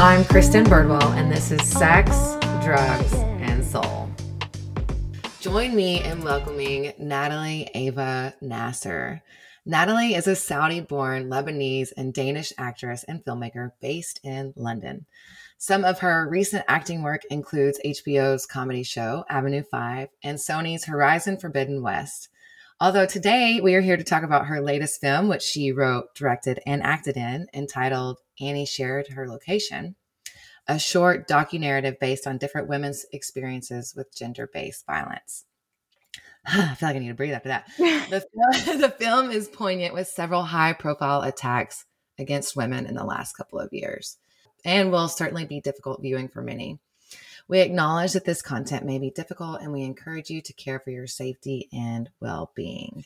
[0.00, 2.10] I'm Kristin Birdwell, and this is Sex,
[2.64, 3.12] Drugs,
[3.42, 4.08] and Soul.
[5.40, 9.20] Join me in welcoming Natalie Ava Nasr.
[9.66, 15.04] Natalie is a Saudi born Lebanese and Danish actress and filmmaker based in London.
[15.56, 21.38] Some of her recent acting work includes HBO's comedy show Avenue 5 and Sony's Horizon
[21.38, 22.28] Forbidden West.
[22.80, 26.60] Although today we are here to talk about her latest film, which she wrote, directed,
[26.64, 29.96] and acted in, entitled Annie Shared Her Location,
[30.68, 35.44] a short docu-narrative based on different women's experiences with gender-based violence.
[36.46, 37.66] I feel like I need to breathe after that.
[37.78, 41.84] the, film, the film is poignant with several high-profile attacks
[42.16, 44.18] against women in the last couple of years
[44.64, 46.78] and will certainly be difficult viewing for many.
[47.48, 50.90] We acknowledge that this content may be difficult and we encourage you to care for
[50.90, 53.04] your safety and well being.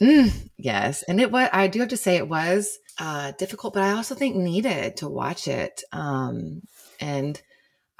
[0.00, 1.04] Mm, yes.
[1.04, 4.16] And it was, I do have to say, it was uh, difficult, but I also
[4.16, 5.82] think needed to watch it.
[5.92, 6.62] Um,
[7.00, 7.40] and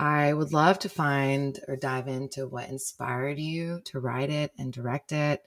[0.00, 4.72] I would love to find or dive into what inspired you to write it and
[4.72, 5.42] direct it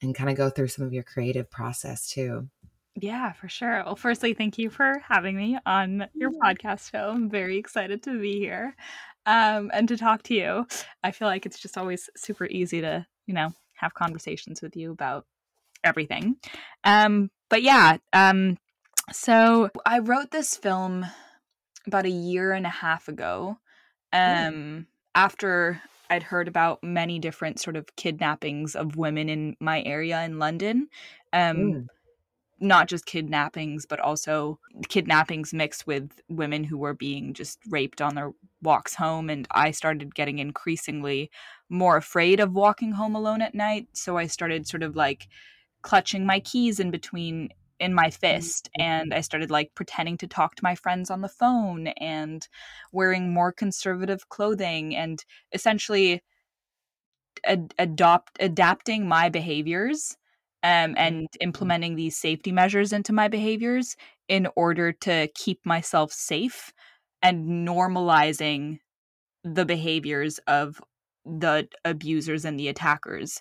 [0.00, 2.48] and kind of go through some of your creative process too.
[2.94, 3.82] Yeah, for sure.
[3.84, 7.10] Well, firstly, thank you for having me on your podcast show.
[7.10, 8.76] I'm very excited to be here
[9.26, 10.66] um, and to talk to you.
[11.02, 14.92] I feel like it's just always super easy to, you know, have conversations with you
[14.92, 15.26] about
[15.84, 16.36] everything.
[16.84, 18.58] Um, but yeah, um,
[19.12, 21.06] so I wrote this film
[21.86, 23.58] about a year and a half ago
[24.12, 30.22] um, after I'd heard about many different sort of kidnappings of women in my area
[30.22, 30.88] in London.
[31.32, 31.86] Um, mm
[32.62, 38.14] not just kidnappings, but also kidnappings mixed with women who were being just raped on
[38.14, 38.32] their
[38.62, 39.28] walks home.
[39.28, 41.30] And I started getting increasingly
[41.68, 43.88] more afraid of walking home alone at night.
[43.92, 45.26] So I started sort of like
[45.82, 48.88] clutching my keys in between in my fist mm-hmm.
[48.88, 52.46] and i started like pretending to talk to my friends on the phone and
[52.92, 56.22] wearing more conservative clothing and essentially
[57.44, 60.16] ad- adopt adapting my behaviors
[60.62, 63.96] um, and implementing these safety measures into my behaviors
[64.28, 66.72] in order to keep myself safe
[67.22, 68.78] and normalizing
[69.44, 70.80] the behaviors of
[71.24, 73.40] the abusers and the attackers.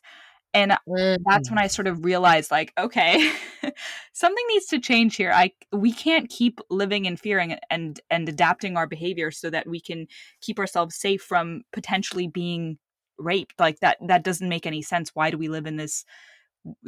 [0.54, 1.24] And mm-hmm.
[1.26, 3.32] that's when I sort of realized like okay
[4.14, 5.32] something needs to change here.
[5.34, 9.68] I we can't keep living in fear and, and and adapting our behavior so that
[9.68, 10.08] we can
[10.42, 12.78] keep ourselves safe from potentially being
[13.18, 13.60] raped.
[13.60, 15.12] Like that that doesn't make any sense.
[15.14, 16.04] Why do we live in this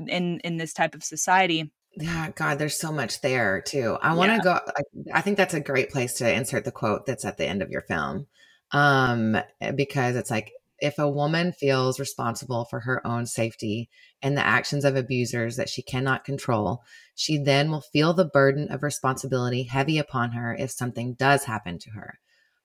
[0.07, 1.72] in in this type of society.
[1.95, 3.97] Yeah god there's so much there too.
[4.01, 4.44] I want to yeah.
[4.44, 7.45] go I, I, think that's a great place to insert the quote that's at the
[7.45, 8.28] end of your film
[8.72, 13.89] um eh, because it's like if a woman feels responsible for her own safety
[14.22, 16.81] and the actions of abusers that she cannot control
[17.13, 21.78] she then will feel the burden of responsibility heavy upon her if something does happen
[21.78, 22.19] to her.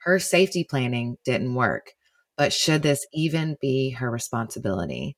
[0.05, 1.93] Her safety planning didn't work
[2.39, 5.17] but should this even be her responsibility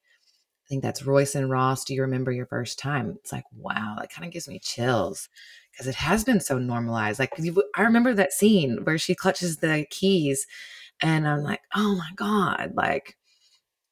[0.70, 1.84] think that's Roisin Ross.
[1.84, 3.16] Do you remember your first time?
[3.18, 5.28] It's like, wow, that kind of gives me chills
[5.70, 7.18] because it has been so normalized.
[7.18, 7.34] Like,
[7.76, 10.46] I remember that scene where she clutches the keys,
[11.02, 13.16] and I'm like, oh my God, like,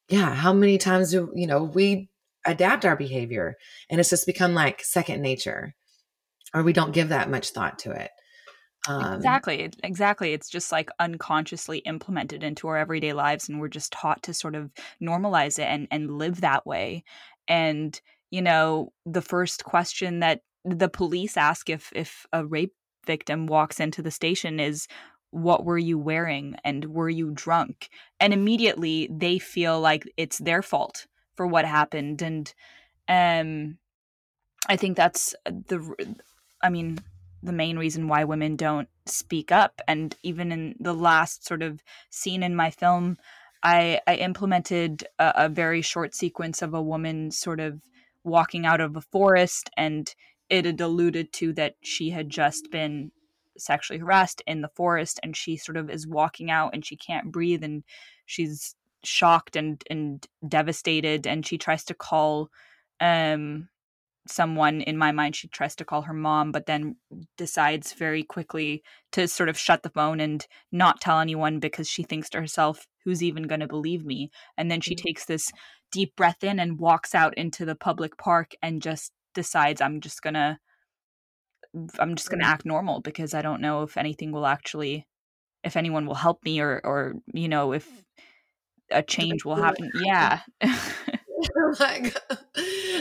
[0.09, 2.09] yeah, how many times do, you know, we
[2.45, 3.57] adapt our behavior
[3.89, 5.75] and it's just become like second nature,
[6.53, 8.09] or we don't give that much thought to it.
[8.87, 10.33] Um, exactly, exactly.
[10.33, 14.55] It's just like unconsciously implemented into our everyday lives, and we're just taught to sort
[14.55, 17.03] of normalize it and and live that way.
[17.47, 17.99] And
[18.31, 22.73] you know, the first question that the police ask if if a rape
[23.05, 24.87] victim walks into the station is,
[25.31, 30.61] "What were you wearing?" and "Were you drunk?" And immediately they feel like it's their
[30.61, 32.53] fault for what happened, and
[33.09, 33.77] um,
[34.67, 36.15] I think that's the.
[36.61, 36.99] I mean,
[37.41, 39.81] the main reason why women don't speak up.
[39.87, 43.17] And even in the last sort of scene in my film,
[43.63, 47.81] I, I implemented a, a very short sequence of a woman sort of
[48.23, 50.13] walking out of a forest, and
[50.49, 53.11] it had alluded to that she had just been
[53.57, 57.31] sexually harassed in the forest, and she sort of is walking out and she can't
[57.31, 57.83] breathe, and
[58.25, 62.49] she's shocked and and devastated, and she tries to call
[63.01, 63.69] um
[64.29, 66.95] someone in my mind she tries to call her mom but then
[67.37, 72.03] decides very quickly to sort of shut the phone and not tell anyone because she
[72.03, 74.29] thinks to herself who's even going to believe me?
[74.57, 75.07] And then she mm-hmm.
[75.07, 75.51] takes this
[75.91, 80.21] deep breath in and walks out into the public park and just decides i'm just
[80.21, 80.57] going to
[81.99, 85.07] i'm just going to act normal because i don't know if anything will actually
[85.63, 87.87] if anyone will help me or or you know if
[88.91, 89.91] a change will happen.
[89.93, 90.39] Yeah
[91.79, 92.13] like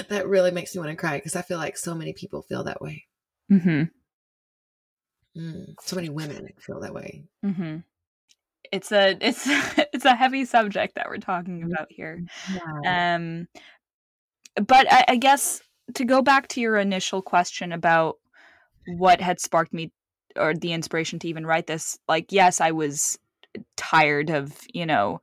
[0.09, 2.65] that really makes me want to cry because I feel like so many people feel
[2.65, 3.05] that way.
[3.51, 3.85] Mm-hmm.
[5.41, 5.75] Mm.
[5.81, 7.25] So many women feel that way.
[7.45, 7.79] Mm-hmm.
[8.73, 9.47] It's a it's
[9.93, 11.73] it's a heavy subject that we're talking Mm-hmm.
[11.73, 12.23] about here.
[12.53, 13.15] Yeah.
[13.17, 13.49] Um,
[14.67, 15.63] but I, I guess
[15.95, 18.17] to go back to your initial question about
[18.99, 19.93] what had sparked me
[20.37, 23.19] or the inspiration to even write this, like yes, I was
[23.77, 25.21] tired of you know,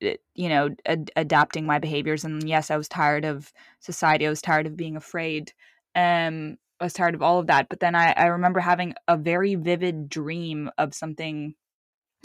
[0.00, 4.26] you know, ad- adapting my behaviors, and yes, I was tired of society.
[4.26, 5.52] I was tired of being afraid.
[5.94, 7.68] Um, I was tired of all of that.
[7.68, 11.54] But then I, I remember having a very vivid dream of something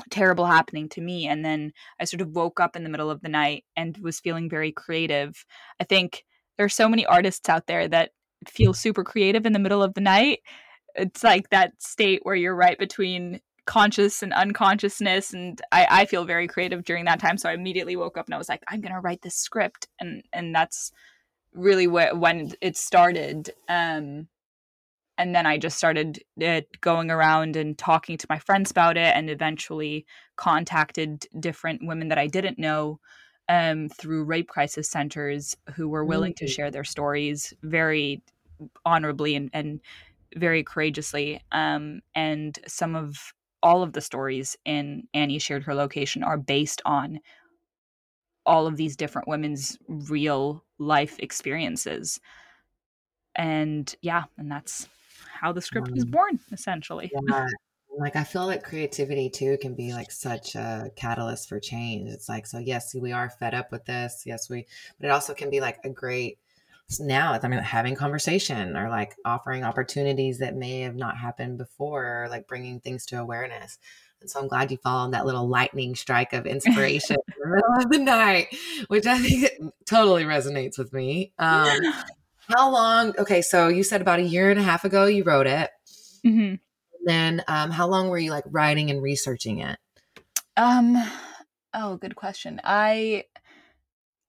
[0.09, 3.21] terrible happening to me and then i sort of woke up in the middle of
[3.21, 5.45] the night and was feeling very creative
[5.79, 6.25] i think
[6.57, 8.11] there are so many artists out there that
[8.45, 10.39] feel super creative in the middle of the night
[10.95, 16.25] it's like that state where you're right between conscious and unconsciousness and i, I feel
[16.25, 18.81] very creative during that time so i immediately woke up and i was like i'm
[18.81, 20.91] going to write this script and and that's
[21.53, 24.27] really wh- when it started um
[25.17, 29.15] and then I just started uh, going around and talking to my friends about it,
[29.15, 32.99] and eventually contacted different women that I didn't know
[33.47, 36.49] um, through rape crisis centers who were willing to Mm.
[36.49, 38.23] share their stories very
[38.85, 39.79] honorably and, and
[40.35, 41.41] very courageously.
[41.51, 43.33] Um, and some of
[43.65, 47.19] all of the stories in Annie shared her location are based on
[48.45, 52.19] all of these different women's real life experiences.
[53.35, 54.87] And yeah, and that's
[55.41, 57.11] how the script was Um, born, essentially.
[57.27, 57.47] Yeah.
[57.97, 62.07] Like I feel like creativity too can be like such a catalyst for change.
[62.11, 64.23] It's like so yes, we are fed up with this.
[64.27, 64.67] Yes, we
[64.99, 66.37] but it also can be like a great
[66.99, 72.23] now I mean having conversation or like offering opportunities that may have not happened before
[72.23, 73.77] or like bringing things to awareness.
[74.21, 77.75] And so I'm glad you followed that little lightning strike of inspiration in the middle
[77.77, 78.55] of the night,
[78.87, 79.51] which I think
[79.85, 81.33] totally resonates with me.
[81.37, 81.79] Um,
[82.49, 83.13] how long?
[83.17, 85.69] Okay, so you said about a year and a half ago you wrote it.
[86.25, 86.59] Mhm.
[87.03, 89.77] Then, um, how long were you like writing and researching it?
[90.57, 90.97] Um
[91.73, 92.61] oh, good question.
[92.63, 93.25] I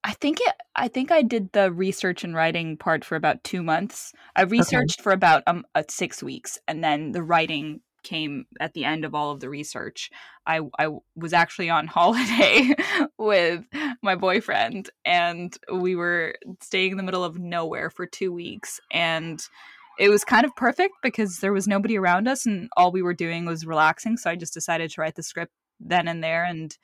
[0.07, 3.61] I think it I think I did the research and writing part for about 2
[3.61, 4.13] months.
[4.37, 8.85] I researched for about um uh, 6 weeks and then the writing came at the
[8.85, 10.09] end of all of the research.
[10.45, 10.87] I I
[11.17, 12.73] was actually on holiday
[13.17, 13.65] with
[14.01, 19.41] my boyfriend and we were staying in the middle of nowhere for 2 weeks and
[19.99, 23.13] it was kind of perfect because there was nobody around us and all we were
[23.13, 25.51] doing was relaxing so I just decided to write the script
[25.81, 26.77] then and there and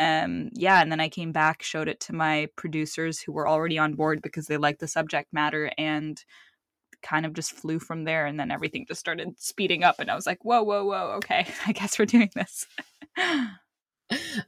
[0.00, 3.78] um yeah and then i came back showed it to my producers who were already
[3.78, 6.24] on board because they liked the subject matter and
[7.02, 10.14] kind of just flew from there and then everything just started speeding up and i
[10.14, 12.66] was like whoa whoa whoa okay i guess we're doing this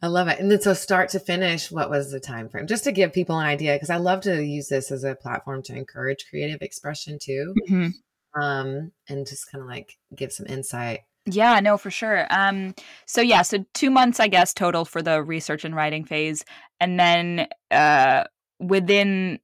[0.02, 0.40] I love it.
[0.40, 2.66] And then, so start to finish, what was the time frame?
[2.66, 5.62] Just to give people an idea, because I love to use this as a platform
[5.64, 7.92] to encourage creative expression too, Mhm.
[8.34, 11.02] um, and just kind of like give some insight.
[11.26, 12.26] Yeah, no, for sure.
[12.30, 12.74] Um,
[13.06, 16.44] so yeah, so two months, I guess, total for the research and writing phase,
[16.80, 18.24] and then uh,
[18.58, 19.38] within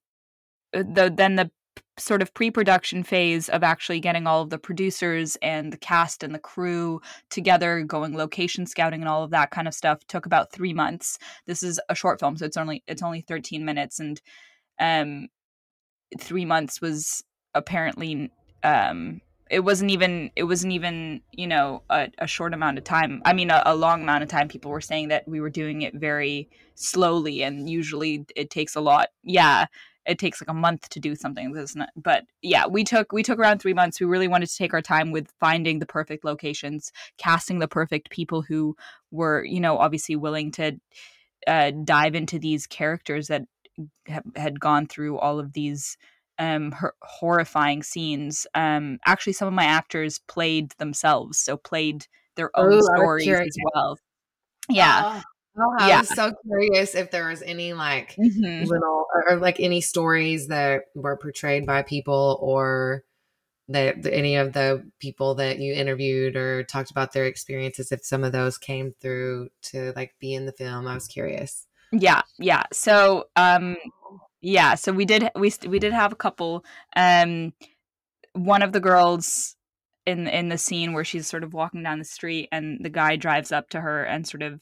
[0.74, 1.50] uh, the then the
[1.98, 6.34] sort of pre-production phase of actually getting all of the producers and the cast and
[6.34, 10.52] the crew together, going location scouting and all of that kind of stuff took about
[10.52, 11.18] three months.
[11.46, 14.20] This is a short film, so it's only it's only thirteen minutes, and
[14.80, 15.28] um,
[16.18, 17.22] three months was
[17.54, 18.30] apparently
[18.64, 23.22] um it wasn't even it wasn't even you know a, a short amount of time.
[23.24, 24.48] I mean a, a long amount of time.
[24.48, 28.80] People were saying that we were doing it very slowly and usually it takes a
[28.80, 29.08] lot.
[29.22, 29.66] Yeah
[30.06, 33.38] it takes like a month to do something not but yeah we took we took
[33.38, 34.00] around three months.
[34.00, 38.10] We really wanted to take our time with finding the perfect locations casting the perfect
[38.10, 38.74] people who
[39.10, 40.80] were you know obviously willing to
[41.46, 43.42] uh, dive into these characters that
[44.08, 45.96] ha- had gone through all of these
[46.38, 52.06] um hor- horrifying scenes um actually some of my actors played themselves so played
[52.38, 53.98] their own was stories as well.
[54.70, 55.02] Yeah.
[55.04, 55.22] Oh,
[55.58, 55.98] oh, I Yeah.
[56.00, 58.66] was so curious if there was any like Mhm.
[58.66, 63.04] little or, or, like any stories that were portrayed by people or
[63.68, 68.04] that that any of the people that you interviewed or talked about their experiences if
[68.04, 71.66] some of those came through to like be in the film i was curious.
[71.92, 72.64] Yeah yeah.
[72.72, 73.76] So um
[74.40, 76.64] yeah so we did we we did have a couple
[76.96, 77.52] um
[78.34, 79.56] one of the girls
[80.06, 83.16] in in the scene where she's sort of walking down the street and the guy
[83.16, 84.60] drives up to her and sort of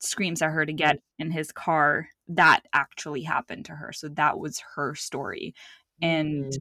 [0.00, 4.38] screams at her to get in his car that actually happened to her so that
[4.38, 5.54] was her story.
[6.00, 6.52] And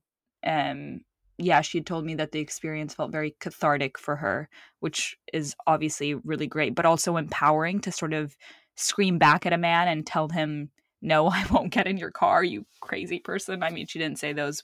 [0.46, 1.02] um
[1.38, 4.48] yeah she told me that the experience felt very cathartic for her
[4.80, 8.36] which is obviously really great but also empowering to sort of
[8.76, 10.70] scream back at a man and tell him
[11.02, 14.34] no i won't get in your car you crazy person i mean she didn't say
[14.34, 14.62] those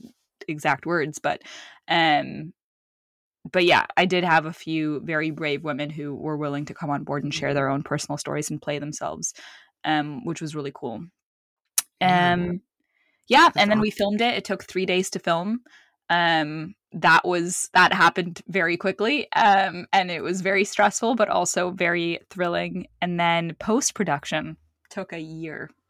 [0.48, 1.42] exact words but
[1.88, 2.54] um
[3.52, 6.90] but yeah, I did have a few very brave women who were willing to come
[6.90, 9.34] on board and share their own personal stories and play themselves,
[9.84, 11.06] um, which was really cool.
[12.02, 12.62] Um,
[13.28, 14.36] yeah, and then we filmed it.
[14.36, 15.62] It took three days to film.
[16.10, 21.72] Um, that was that happened very quickly, um, and it was very stressful, but also
[21.72, 22.88] very thrilling.
[23.02, 24.58] And then post production
[24.90, 25.70] took a year.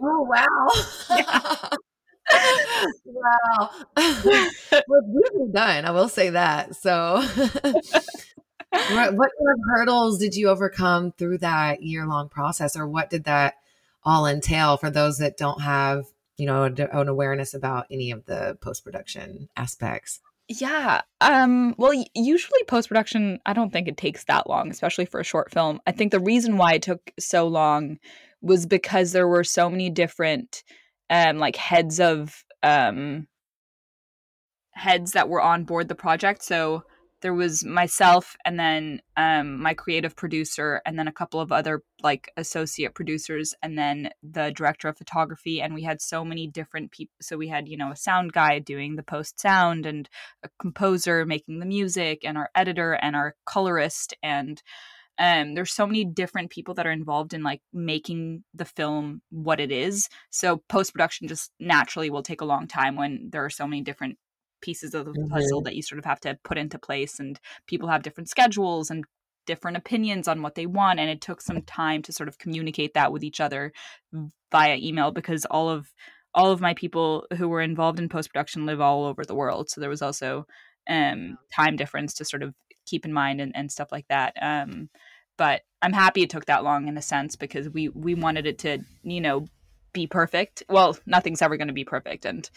[0.00, 1.70] oh wow!
[3.04, 3.70] wow.
[3.96, 5.84] well, beautifully done.
[5.84, 6.74] I will say that.
[6.76, 12.86] So, what, what kind of hurdles did you overcome through that year long process, or
[12.88, 13.54] what did that
[14.04, 16.04] all entail for those that don't have,
[16.36, 20.20] you know, an awareness about any of the post production aspects?
[20.48, 21.02] Yeah.
[21.20, 25.24] Um, well, usually post production, I don't think it takes that long, especially for a
[25.24, 25.80] short film.
[25.86, 27.98] I think the reason why it took so long
[28.42, 30.62] was because there were so many different
[31.10, 33.26] um like heads of um
[34.72, 36.42] heads that were on board the project.
[36.42, 36.82] So
[37.22, 41.82] there was myself and then um, my creative producer and then a couple of other
[42.02, 46.90] like associate producers and then the director of photography and we had so many different
[46.90, 50.08] people so we had you know a sound guy doing the post sound and
[50.42, 54.62] a composer making the music and our editor and our colorist and
[55.20, 59.60] um, there's so many different people that are involved in like making the film what
[59.60, 60.08] it is.
[60.30, 64.16] So post-production just naturally will take a long time when there are so many different
[64.62, 65.28] pieces of the mm-hmm.
[65.28, 68.90] puzzle that you sort of have to put into place and people have different schedules
[68.90, 69.04] and
[69.46, 72.94] different opinions on what they want and it took some time to sort of communicate
[72.94, 73.72] that with each other
[74.50, 75.92] via email because all of
[76.34, 79.68] all of my people who were involved in post production live all over the world.
[79.68, 80.46] So there was also
[80.88, 82.54] um time difference to sort of
[82.86, 84.34] keep in mind and, and stuff like that.
[84.40, 84.88] Um
[85.40, 88.58] but I'm happy it took that long in a sense because we we wanted it
[88.58, 89.46] to you know
[89.94, 90.62] be perfect.
[90.68, 92.48] Well, nothing's ever going to be perfect, and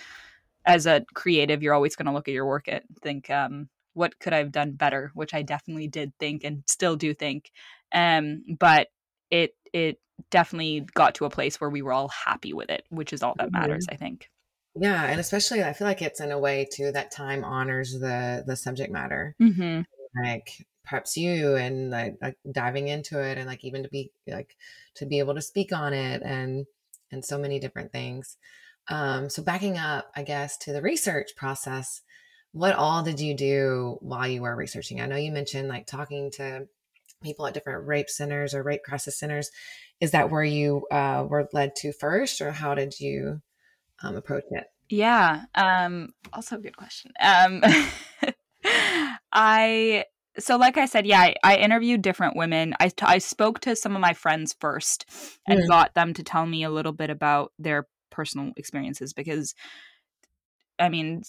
[0.65, 4.19] as a creative, you're always going to look at your work and think, um, what
[4.19, 5.11] could I have done better?
[5.13, 7.51] Which I definitely did think and still do think.
[7.93, 8.89] Um, but
[9.31, 13.13] it it definitely got to a place where we were all happy with it, which
[13.13, 13.93] is all that matters, mm-hmm.
[13.93, 14.29] I think.
[14.75, 18.43] Yeah, and especially I feel like it's in a way too that time honors the
[18.45, 19.37] the subject matter.
[19.41, 19.83] Mm-hmm.
[20.21, 24.55] Like preps you and like, like diving into it and like even to be like
[24.95, 26.65] to be able to speak on it and
[27.11, 28.37] and so many different things.
[28.89, 32.01] Um so backing up i guess to the research process
[32.53, 35.01] what all did you do while you were researching?
[35.01, 36.67] I know you mentioned like talking to
[37.23, 39.49] people at different rape centers or rape crisis centers.
[39.99, 43.41] Is that where you uh, were led to first or how did you
[44.03, 44.65] um, approach it?
[44.89, 47.11] Yeah um also a good question.
[47.19, 47.63] Um
[49.33, 50.05] i
[50.39, 53.75] so like i said yeah I, I, interviewed different women I, t- I spoke to
[53.75, 55.05] some of my friends first
[55.47, 55.67] and mm.
[55.67, 59.53] got them to tell me a little bit about their personal experiences because
[60.79, 61.23] i mean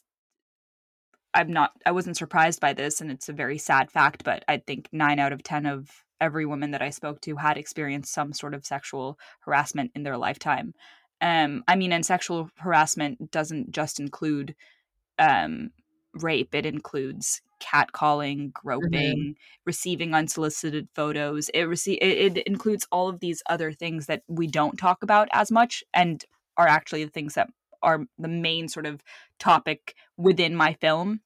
[1.32, 4.58] i'm not i wasn't surprised by this and it's a very sad fact but i
[4.58, 8.32] think nine out of ten of every woman that i spoke to had experienced some
[8.32, 10.74] sort of sexual harassment in their lifetime
[11.20, 14.54] um i mean and sexual harassment doesn't just include
[15.18, 15.70] um
[16.14, 19.30] rape it includes catcalling, groping, mm-hmm.
[19.64, 21.48] receiving unsolicited photos.
[21.50, 25.28] It, rece- it, it includes all of these other things that we don't talk about
[25.32, 26.24] as much and
[26.56, 27.48] are actually the things that
[27.82, 29.02] are the main sort of
[29.38, 31.20] topic within my film.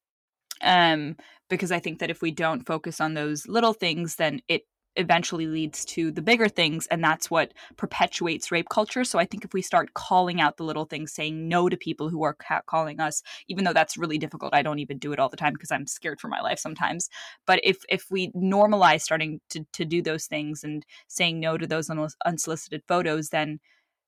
[0.61, 1.16] Um,
[1.49, 4.62] because I think that if we don't focus on those little things, then it
[4.98, 9.44] eventually leads to the bigger things and that's what perpetuates rape culture so i think
[9.44, 12.36] if we start calling out the little things saying no to people who are
[12.66, 15.52] calling us even though that's really difficult i don't even do it all the time
[15.52, 17.08] because i'm scared for my life sometimes
[17.46, 21.66] but if if we normalize starting to to do those things and saying no to
[21.66, 21.90] those
[22.26, 23.58] unsolicited photos then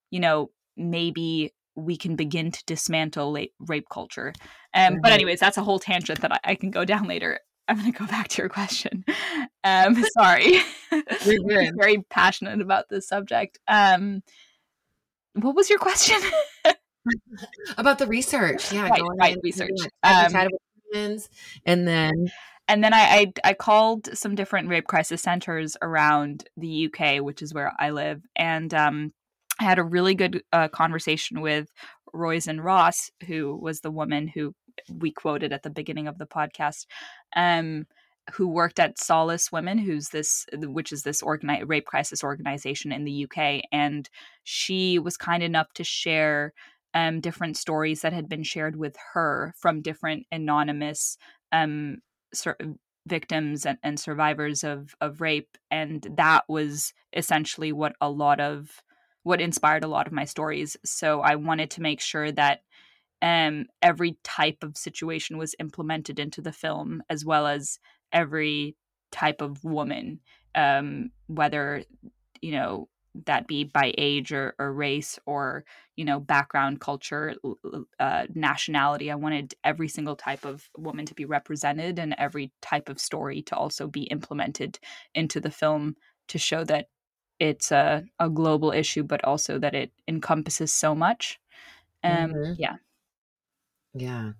[0.09, 4.33] you know maybe we can begin to dismantle rape culture.
[4.73, 5.01] Um, mm-hmm.
[5.01, 7.39] But anyways, that's a whole tangent that I, I, can go down later.
[7.71, 9.05] I'm going to go back to your question.
[9.63, 10.59] Um, sorry.
[11.25, 13.59] You're very passionate about this subject.
[13.65, 14.23] Um,
[15.35, 16.19] what was your question?
[17.77, 18.73] about the research.
[18.73, 19.79] Yeah, right, right research.
[20.03, 20.49] Um,
[20.93, 22.27] and then
[22.67, 27.41] and then I, I, I called some different rape crisis centers around the UK, which
[27.41, 29.13] is where I live, and um,
[29.61, 31.69] I had a really good uh, conversation with
[32.13, 34.53] Roisin Ross, who was the woman who
[34.89, 36.85] we quoted at the beginning of the podcast,
[37.35, 37.85] um,
[38.33, 43.03] who worked at Solace Women, who's this, which is this organi- rape crisis organization in
[43.03, 44.09] the UK, and
[44.43, 46.53] she was kind enough to share
[46.93, 51.17] um, different stories that had been shared with her from different anonymous
[51.51, 51.97] um,
[52.33, 52.57] sur-
[53.07, 58.81] victims and, and survivors of of rape, and that was essentially what a lot of
[59.23, 60.77] what inspired a lot of my stories.
[60.83, 62.61] So I wanted to make sure that
[63.21, 67.79] um, every type of situation was implemented into the film, as well as
[68.11, 68.75] every
[69.11, 70.19] type of woman,
[70.55, 71.83] um, whether
[72.41, 72.87] you know
[73.25, 77.35] that be by age or, or race or you know background culture
[77.99, 79.11] uh, nationality.
[79.11, 83.41] I wanted every single type of woman to be represented and every type of story
[83.43, 84.79] to also be implemented
[85.13, 85.95] into the film
[86.29, 86.87] to show that
[87.39, 91.39] it's a, a global issue but also that it encompasses so much.
[92.03, 92.53] Um mm-hmm.
[92.57, 92.77] yeah
[93.93, 94.31] yeah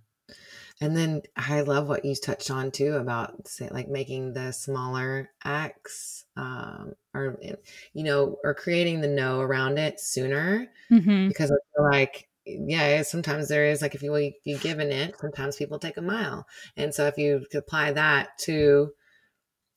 [0.81, 5.29] and then I love what you touched on too about say, like making the smaller
[5.43, 7.53] acts, um, or eh,
[7.93, 11.27] you know, or creating the no around it sooner, mm-hmm.
[11.27, 14.91] because I feel like yeah, sometimes there is like if you if you give an
[14.91, 18.91] inch, sometimes people take a mile, and so if you apply that to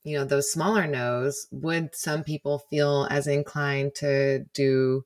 [0.03, 5.05] you know those smaller no's, would some people feel as inclined to do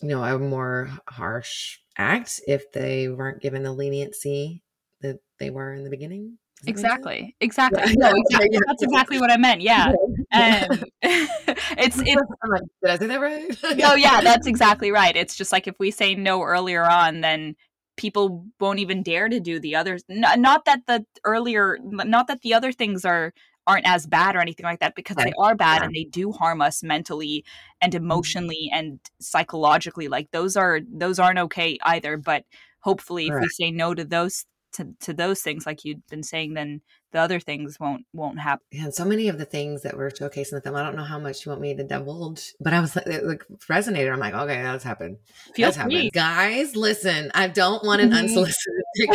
[0.00, 4.62] you know a more harsh act if they weren't given the leniency
[5.02, 6.38] that they were in the beginning.
[6.66, 7.36] Exactly.
[7.40, 7.82] Exactly.
[7.86, 7.94] Yeah.
[7.98, 8.58] No, exactly.
[8.66, 9.60] That's exactly what I meant.
[9.60, 9.92] Yeah.
[10.32, 11.96] Um, it's it's.
[11.96, 13.78] Did I say that right?
[13.78, 15.14] no, yeah, that's exactly right.
[15.16, 17.54] It's just like if we say no earlier on, then
[17.96, 20.02] people won't even dare to do the others.
[20.08, 23.32] Not that the earlier, not that the other things are
[23.70, 25.26] aren't as bad or anything like that because right.
[25.26, 25.84] they are bad yeah.
[25.84, 27.44] and they do harm us mentally
[27.80, 28.04] and mm-hmm.
[28.04, 32.44] emotionally and psychologically like those are those aren't okay either but
[32.80, 36.54] hopefully if we say no to those to, to those things like you'd been saying
[36.54, 36.80] then
[37.12, 40.52] the other things won't won't happen and so many of the things that we're showcasing
[40.52, 42.94] the film i don't know how much you want me to divulge but i was
[42.94, 45.16] like it like resonated i'm like okay that's happened
[45.54, 45.94] Feel that's free.
[45.94, 48.18] happened guys listen i don't want an mm-hmm.
[48.18, 48.84] unsolicited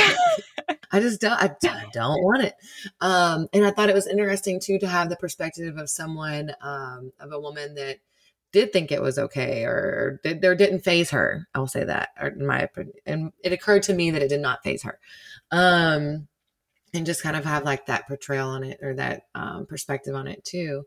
[0.91, 2.55] i just don't I, I, don't want it
[3.01, 7.11] um and i thought it was interesting too to have the perspective of someone um
[7.19, 7.99] of a woman that
[8.55, 11.45] did think it was okay or did or didn't faze her.
[11.53, 12.95] I will say that, in my opinion.
[13.05, 14.97] And it occurred to me that it did not faze her.
[15.51, 16.27] Um,
[16.93, 20.27] and just kind of have like that portrayal on it or that um, perspective on
[20.27, 20.83] it too.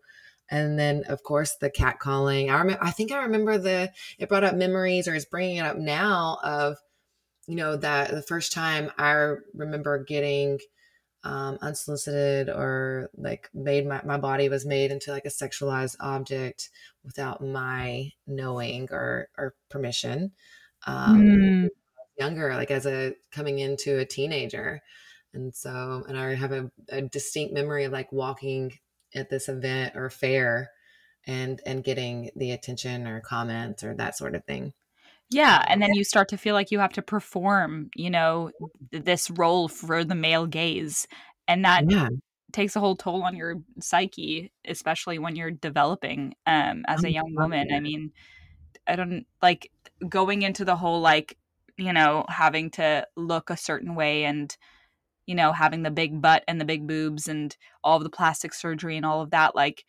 [0.50, 2.50] And then, of course, the cat calling.
[2.50, 2.83] I remember.
[2.83, 3.93] I think I remember the.
[4.19, 6.79] It brought up memories, or is bringing it up now of,
[7.47, 10.59] you know, that the first time I remember getting
[11.25, 16.71] um, unsolicited or like made my, my body was made into like a sexualized object
[17.05, 20.33] without my knowing or, or permission.
[20.87, 21.68] Um, mm.
[22.18, 24.83] Younger, like as a coming into a teenager.
[25.35, 28.72] And so, and I have a, a distinct memory of like walking
[29.14, 30.70] at this event or fair
[31.26, 34.72] and and getting the attention or comments or that sort of thing.
[35.31, 38.50] Yeah, and then you start to feel like you have to perform, you know,
[38.90, 41.07] this role for the male gaze.
[41.46, 42.09] And that yeah.
[42.52, 47.35] takes a whole toll on your psyche, especially when you're developing um as a young
[47.35, 47.68] woman.
[47.72, 48.12] I mean,
[48.87, 49.70] I don't like
[50.09, 51.37] going into the whole like,
[51.79, 54.57] you know, having to look a certain way and
[55.27, 58.55] you know, having the big butt and the big boobs and all of the plastic
[58.55, 59.85] surgery and all of that like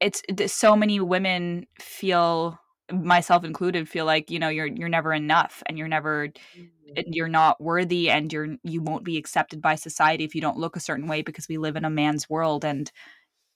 [0.00, 2.58] it's so many women feel
[2.92, 7.00] myself included feel like you know you're you're never enough and you're never mm-hmm.
[7.06, 10.74] you're not worthy and you're you won't be accepted by society if you don't look
[10.74, 12.90] a certain way because we live in a man's world and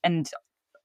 [0.04, 0.30] and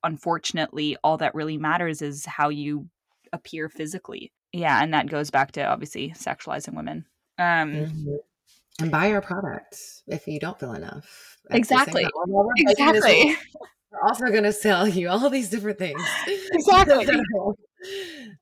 [0.03, 2.87] unfortunately all that really matters is how you
[3.33, 7.05] appear physically yeah and that goes back to obviously sexualizing women.
[7.37, 8.15] Um mm-hmm.
[8.81, 11.37] and buy our products if you don't feel enough.
[11.51, 12.05] Exactly.
[12.57, 13.35] exactly.
[13.91, 16.01] we're also going to sell you all these different things.
[16.51, 17.07] Exactly.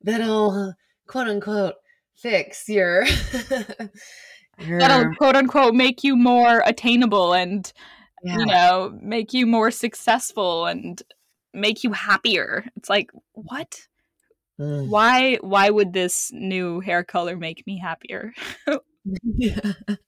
[0.02, 0.74] That'll
[1.08, 1.76] quote unquote
[2.16, 3.06] fix your,
[4.60, 4.80] your...
[4.80, 7.72] that'll quote unquote make you more attainable and
[8.24, 8.38] yeah.
[8.38, 11.04] you know make you more successful and
[11.54, 12.66] make you happier.
[12.76, 13.88] It's like what
[14.60, 14.88] mm.
[14.88, 18.34] why why would this new hair color make me happier
[19.24, 19.74] yeah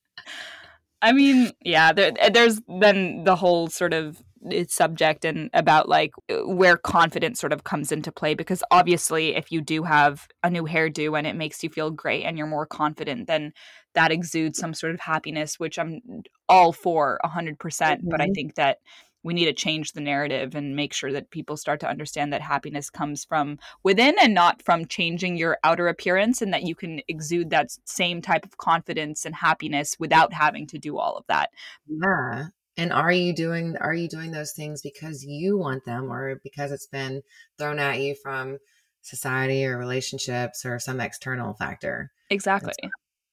[1.00, 4.22] I mean, yeah, there, there's then the whole sort of
[4.68, 6.12] subject and about like
[6.44, 10.62] where confidence sort of comes into play because obviously if you do have a new
[10.62, 13.52] hairdo and it makes you feel great and you're more confident then
[13.94, 16.00] that exudes some sort of happiness which i'm
[16.48, 18.08] all for 100% mm-hmm.
[18.08, 18.32] but i mm-hmm.
[18.32, 18.78] think that
[19.22, 22.42] we need to change the narrative and make sure that people start to understand that
[22.42, 27.00] happiness comes from within and not from changing your outer appearance and that you can
[27.08, 31.50] exude that same type of confidence and happiness without having to do all of that.
[31.86, 36.40] Yeah and are you doing are you doing those things because you want them or
[36.42, 37.22] because it's been
[37.58, 38.56] thrown at you from
[39.02, 42.72] society or relationships or some external factor exactly.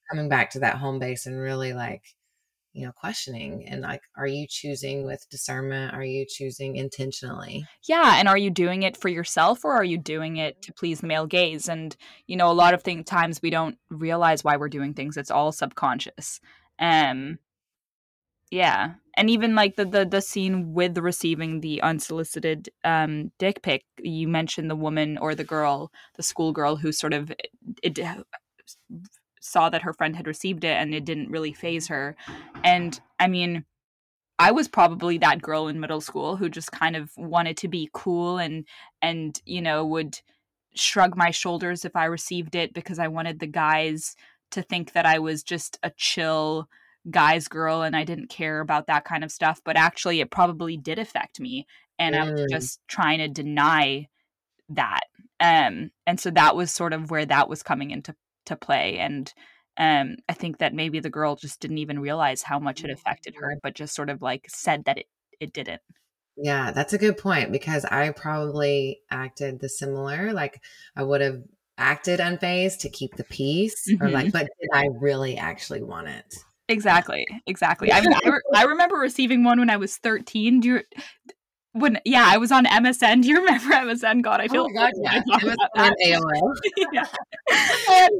[0.09, 2.14] coming back to that home base and really like
[2.75, 5.93] you know questioning and like are you choosing with discernment?
[5.93, 7.65] Are you choosing intentionally?
[7.87, 10.99] Yeah and are you doing it for yourself or are you doing it to please
[10.99, 11.69] the male gaze?
[11.69, 11.95] And
[12.27, 15.15] you know a lot of thing, times we don't realize why we're doing things.
[15.15, 16.41] It's all subconscious.
[16.77, 17.39] Um
[18.51, 18.95] yeah.
[19.17, 24.27] And even like the the, the scene with receiving the unsolicited um dick pic you
[24.27, 27.99] mentioned the woman or the girl the schoolgirl who sort of it, it
[29.45, 32.15] saw that her friend had received it and it didn't really faze her.
[32.63, 33.65] And I mean,
[34.37, 37.89] I was probably that girl in middle school who just kind of wanted to be
[37.93, 38.65] cool and
[39.01, 40.19] and you know would
[40.75, 44.15] shrug my shoulders if I received it because I wanted the guys
[44.51, 46.67] to think that I was just a chill
[47.09, 50.75] guy's girl and I didn't care about that kind of stuff but actually it probably
[50.75, 51.65] did affect me
[51.97, 52.19] and mm.
[52.21, 52.49] I was mm.
[52.49, 54.07] just trying to deny
[54.69, 55.03] that
[55.39, 59.33] um and so that was sort of where that was coming into to play and
[59.77, 63.35] um i think that maybe the girl just didn't even realize how much it affected
[63.35, 65.07] her but just sort of like said that it
[65.39, 65.81] it didn't
[66.37, 70.61] yeah that's a good point because i probably acted the similar like
[70.95, 71.41] i would have
[71.77, 74.03] acted unfazed to keep the peace mm-hmm.
[74.03, 74.37] or like mm-hmm.
[74.37, 76.35] but did i really actually want it
[76.69, 80.67] exactly exactly i mean I, re- I remember receiving one when i was 13 do
[80.69, 80.81] you
[81.75, 83.21] when yeah, I was on MSN.
[83.21, 84.21] Do you remember MSN?
[84.21, 84.93] God, I feel oh like
[85.75, 86.17] God, yeah.
[86.17, 86.53] AOL.
[86.93, 87.05] yeah.
[87.89, 88.11] And,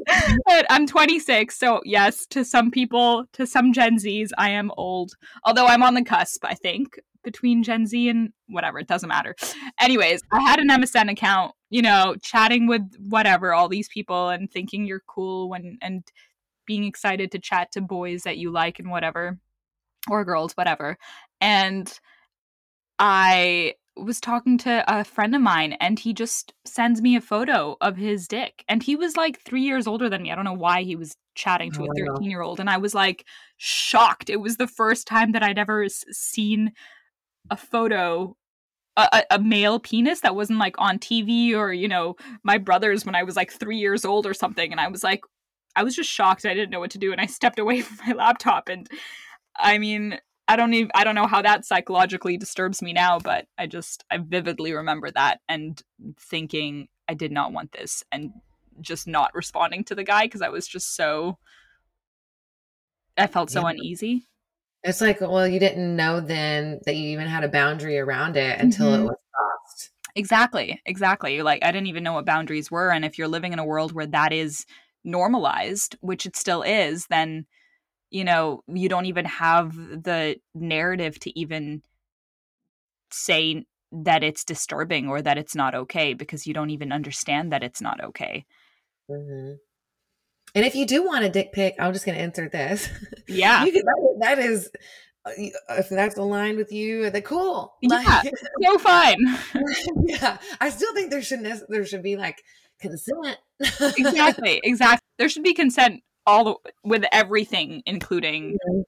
[0.50, 5.13] and I'm 26, so yes, to some people, to some Gen Zs, I am old.
[5.46, 8.78] Although I'm on the cusp, I think, between Gen Z and whatever.
[8.78, 9.36] It doesn't matter.
[9.80, 14.52] Anyways, I had an MSN account, you know, chatting with whatever all these people and
[14.52, 16.04] thinking you're cool when and
[16.68, 19.39] being excited to chat to boys that you like and whatever,
[20.10, 20.98] or girls, whatever,
[21.39, 22.00] and
[23.00, 27.78] I was talking to a friend of mine and he just sends me a photo
[27.82, 28.64] of his dick.
[28.68, 30.32] And he was like three years older than me.
[30.32, 32.60] I don't know why he was chatting to oh, a 13 year old.
[32.60, 33.26] And I was like
[33.58, 34.30] shocked.
[34.30, 36.74] It was the first time that I'd ever seen
[37.50, 38.36] a photo.
[38.98, 43.14] A, a male penis that wasn't like on TV or, you know, my brother's when
[43.14, 44.72] I was like three years old or something.
[44.72, 45.20] And I was like,
[45.76, 46.46] I was just shocked.
[46.46, 47.12] I didn't know what to do.
[47.12, 48.70] And I stepped away from my laptop.
[48.70, 48.88] And
[49.58, 53.48] I mean, I don't even I don't know how that psychologically disturbs me now, but
[53.58, 55.82] I just I vividly remember that and
[56.20, 58.32] thinking I did not want this and
[58.82, 61.38] just not responding to the guy because I was just so
[63.18, 63.70] I felt so yeah.
[63.70, 64.28] uneasy.
[64.84, 68.60] It's like, well, you didn't know then that you even had a boundary around it
[68.60, 69.04] until mm-hmm.
[69.04, 69.90] it was crossed.
[70.14, 70.80] Exactly.
[70.86, 71.42] Exactly.
[71.42, 73.94] Like I didn't even know what boundaries were and if you're living in a world
[73.94, 74.66] where that is
[75.04, 77.48] normalized, which it still is, then
[78.10, 81.82] you know you don't even have the narrative to even
[83.12, 87.63] say that it's disturbing or that it's not okay because you don't even understand that
[87.63, 88.46] it's not okay
[89.10, 89.54] mm-hmm.
[90.54, 92.89] and if you do want a dick pic i'm just going to insert this
[93.28, 93.84] yeah can,
[94.20, 94.70] that is
[95.26, 95.32] uh,
[95.70, 97.74] if that's aligned with you, then cool.
[97.82, 98.22] Like, yeah,
[98.63, 99.18] so fine.
[100.06, 102.44] yeah, I still think there should there should be like
[102.80, 103.38] consent.
[103.60, 105.06] exactly, exactly.
[105.18, 108.82] There should be consent all the, with everything, including mm-hmm.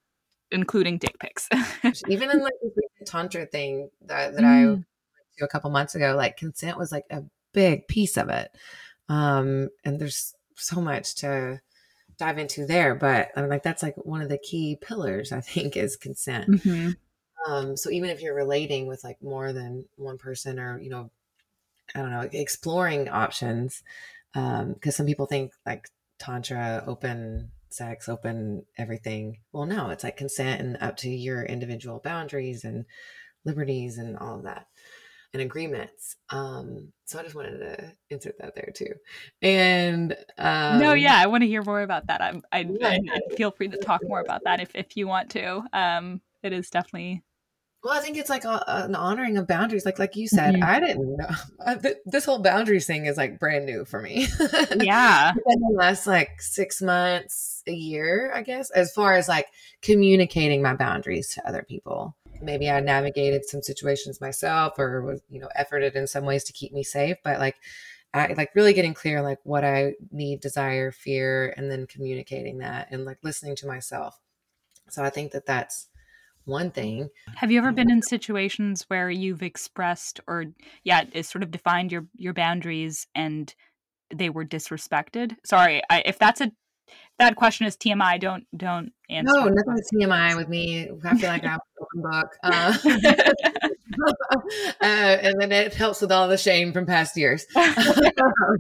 [0.52, 1.50] including dick pics.
[2.08, 4.46] Even in like the tantra thing that, that mm.
[4.46, 4.86] I went
[5.38, 7.24] to a couple months ago, like consent was like a
[7.54, 8.50] big piece of it.
[9.10, 11.62] Um, and there's so much to
[12.18, 15.78] dive into there, but I'm like that's like one of the key pillars I think
[15.78, 16.50] is consent.
[16.50, 16.92] Mm-hmm.
[17.52, 21.12] Um, so even if you're relating with like more than one person or you know
[21.96, 23.84] I don't know, exploring options.
[24.36, 29.40] Um, because some people think like tantra, open sex, open everything.
[29.52, 32.86] Well, no, it's like consent and up to your individual boundaries and
[33.46, 34.68] liberties and all of that
[35.34, 36.16] and agreements.
[36.30, 38.94] Um, so I just wanted to insert that there too.
[39.42, 42.22] And um, no, yeah, I want to hear more about that.
[42.22, 45.30] I'm, I, I, I feel free to talk more about that if if you want
[45.32, 45.64] to.
[45.74, 47.24] Um, it is definitely
[47.84, 49.86] well, I think it's like a, an honoring of boundaries.
[49.86, 50.64] Like like you said, mm-hmm.
[50.64, 51.28] I didn't know
[51.66, 54.28] uh, this whole boundaries thing is like brand new for me.
[54.80, 59.48] Yeah, in the last like six months, a year, I guess, as far as like
[59.82, 62.16] communicating my boundaries to other people.
[62.42, 66.54] Maybe I navigated some situations myself, or was you know efforted in some ways to
[66.54, 67.18] keep me safe.
[67.24, 67.56] But like,
[68.14, 72.90] I like really getting clear like what I need, desire, fear, and then communicating that
[72.92, 74.20] and like listening to myself.
[74.90, 75.88] So I think that that's
[76.48, 77.10] one thing.
[77.36, 80.46] Have you ever been in situations where you've expressed or
[80.84, 83.54] yeah, sort of defined your your boundaries and
[84.14, 85.36] they were disrespected?
[85.46, 86.52] Sorry, I, if that's a
[87.20, 88.20] that question is TMI.
[88.20, 89.34] Don't don't answer.
[89.34, 90.90] No, nothing's TMI with me.
[91.04, 92.78] I feel like I have an open book, uh,
[94.82, 97.48] uh, and then it helps with all the shame from past years.
[97.56, 98.52] that,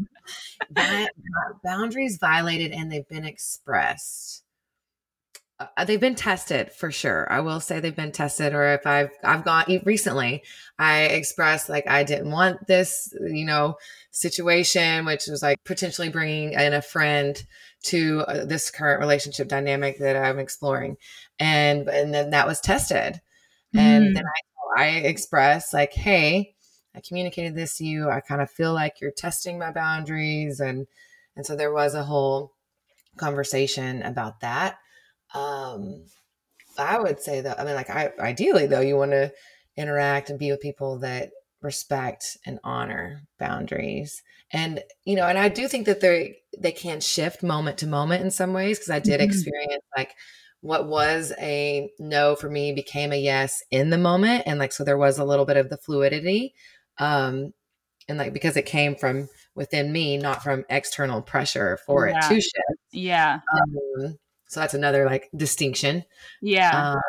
[1.63, 4.43] boundaries violated and they've been expressed.
[5.59, 7.31] Uh, they've been tested for sure.
[7.31, 8.53] I will say they've been tested.
[8.53, 10.43] Or if I've I've gone recently,
[10.77, 13.77] I expressed like I didn't want this, you know,
[14.11, 17.43] situation, which was like potentially bringing in a friend
[17.85, 20.97] to uh, this current relationship dynamic that I'm exploring,
[21.39, 23.19] and and then that was tested,
[23.75, 23.79] mm.
[23.79, 26.53] and then I I expressed like, hey,
[26.95, 28.11] I communicated this to you.
[28.11, 30.85] I kind of feel like you're testing my boundaries, and
[31.35, 32.53] and so there was a whole
[33.17, 34.77] conversation about that
[35.33, 36.05] um,
[36.77, 39.31] I would say that I mean, like, I ideally though, you want to
[39.75, 45.49] interact and be with people that respect and honor boundaries, and you know, and I
[45.49, 48.99] do think that they they can shift moment to moment in some ways because I
[48.99, 49.29] did mm-hmm.
[49.29, 50.13] experience like
[50.61, 54.83] what was a no for me became a yes in the moment, and like so
[54.83, 56.53] there was a little bit of the fluidity,
[56.99, 57.53] um,
[58.07, 62.17] and like because it came from within me, not from external pressure for yeah.
[62.17, 62.79] it to shift.
[62.91, 63.39] Yeah.
[63.53, 66.03] Um, so that's another like distinction.
[66.41, 66.93] Yeah.
[66.93, 66.99] Uh,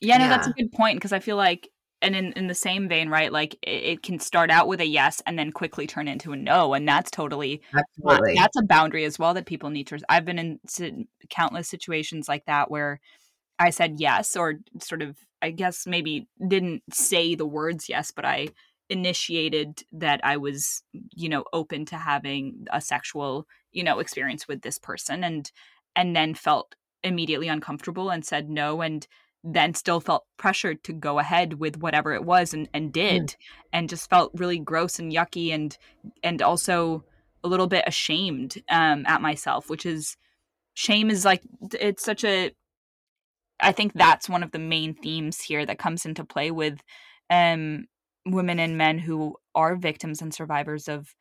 [0.00, 0.30] yeah, no, yeah.
[0.30, 1.70] that's a good point because I feel like,
[2.02, 3.32] and in, in the same vein, right?
[3.32, 6.36] Like it, it, can start out with a yes and then quickly turn into a
[6.36, 6.74] no.
[6.74, 8.34] And that's totally, Absolutely.
[8.34, 10.60] that's a boundary as well that people need to, I've been in
[11.30, 13.00] countless situations like that where
[13.58, 18.26] I said yes, or sort of, I guess maybe didn't say the words yes, but
[18.26, 18.48] I
[18.90, 20.82] initiated that I was,
[21.14, 25.24] you know, open to having a sexual, you know, experience with this person.
[25.24, 25.50] And,
[25.96, 29.06] and then felt immediately uncomfortable and said no and
[29.44, 33.36] then still felt pressured to go ahead with whatever it was and, and did mm.
[33.74, 35.76] and just felt really gross and yucky and
[36.22, 37.04] and also
[37.44, 40.16] a little bit ashamed um, at myself which is
[40.72, 42.50] shame is like it's such a
[43.60, 46.80] i think that's one of the main themes here that comes into play with
[47.28, 47.84] um,
[48.26, 51.14] women and men who are victims and survivors of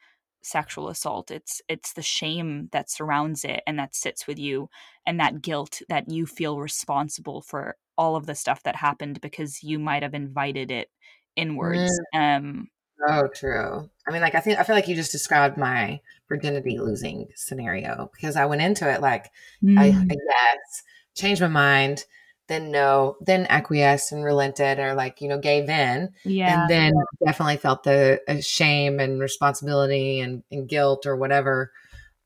[0.45, 4.69] sexual assault it's it's the shame that surrounds it and that sits with you
[5.05, 9.63] and that guilt that you feel responsible for all of the stuff that happened because
[9.63, 10.89] you might have invited it
[11.35, 12.37] inwards mm.
[12.37, 12.67] um
[13.09, 16.77] oh true i mean like i think i feel like you just described my virginity
[16.77, 19.29] losing scenario because i went into it like
[19.63, 19.79] mm.
[19.79, 20.83] I, I yes
[21.15, 22.05] changed my mind
[22.47, 26.13] then no, then acquiesced and relented or like, you know, gave in.
[26.25, 26.61] Yeah.
[26.61, 26.93] And then
[27.25, 31.71] definitely felt the uh, shame and responsibility and, and guilt or whatever,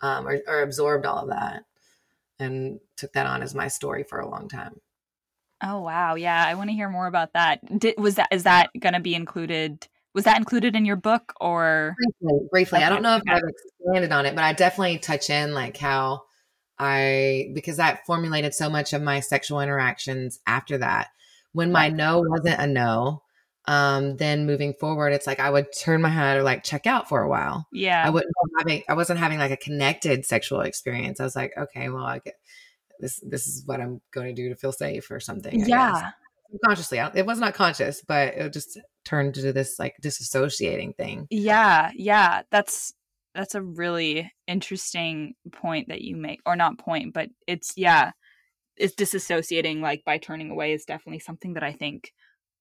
[0.02, 1.64] um, or, or absorbed all of that
[2.40, 4.80] and took that on as my story for a long time.
[5.64, 7.80] Oh wow, yeah, I want to hear more about that.
[7.80, 9.88] Did, was that is that going to be included?
[10.14, 12.48] Was that included in your book or briefly?
[12.52, 12.78] briefly.
[12.78, 12.86] Okay.
[12.86, 13.34] I don't know if okay.
[13.34, 16.24] I've expanded on it, but I definitely touch in like how
[16.80, 21.08] I because that formulated so much of my sexual interactions after that.
[21.54, 23.24] When my no wasn't a no,
[23.68, 27.10] um, then moving forward, it's like I would turn my head or like check out
[27.10, 27.68] for a while.
[27.72, 31.20] Yeah, I wouldn't having I wasn't having like a connected sexual experience.
[31.20, 32.36] I was like, okay, well, I get
[33.00, 33.20] this.
[33.26, 35.64] This is what I'm going to do to feel safe or something.
[35.64, 36.12] I yeah,
[36.64, 41.28] consciously, it was not conscious, but it just turned to this like disassociating thing.
[41.30, 42.94] Yeah, yeah, that's
[43.38, 48.12] that's a really interesting point that you make or not point but it's yeah
[48.76, 52.12] it's disassociating like by turning away is definitely something that i think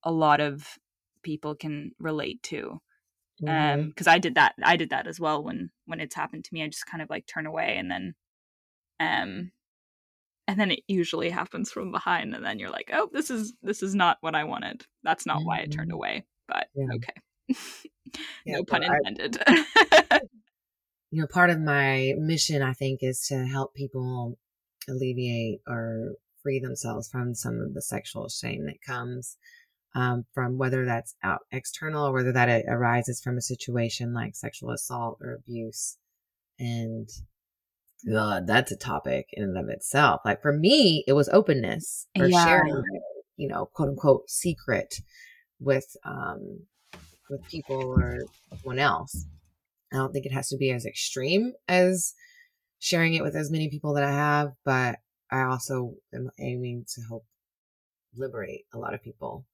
[0.04, 0.68] a lot of
[1.22, 2.78] people can relate to
[3.42, 3.80] um, mm-hmm.
[3.80, 6.52] um because i did that i did that as well when when it's happened to
[6.52, 8.14] me i just kind of like turn away and then
[9.00, 9.50] um
[10.46, 13.82] and then it usually happens from behind and then you're like oh this is this
[13.82, 15.46] is not what i wanted that's not mm-hmm.
[15.46, 15.94] why i turned mm-hmm.
[15.94, 16.86] away but yeah.
[16.94, 17.14] okay
[18.46, 20.20] no pun intended I,
[21.10, 24.38] you know, part of my mission, I think, is to help people
[24.88, 29.36] alleviate or free themselves from some of the sexual shame that comes
[29.96, 34.70] um, from whether that's out external or whether that arises from a situation like sexual
[34.70, 35.96] assault or abuse.
[36.58, 37.08] And
[38.08, 40.20] God, that's a topic in and of itself.
[40.24, 42.44] Like for me, it was openness or yeah.
[42.44, 42.82] sharing,
[43.36, 45.00] you know, quote unquote secret
[45.58, 46.60] with um
[47.30, 48.18] with people or
[48.50, 49.24] someone else.
[49.92, 52.14] I don't think it has to be as extreme as
[52.78, 54.96] sharing it with as many people that I have, but
[55.30, 57.24] I also am aiming to help
[58.16, 59.46] liberate a lot of people.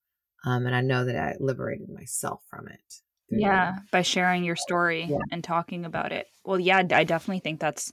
[0.44, 2.80] Um, and I know that I liberated myself from it.
[3.28, 5.18] Yeah, by sharing your story yeah.
[5.30, 6.26] and talking about it.
[6.44, 7.92] Well, yeah, I definitely think that's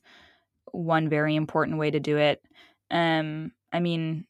[0.72, 2.42] one very important way to do it.
[2.92, 4.26] Um, I mean,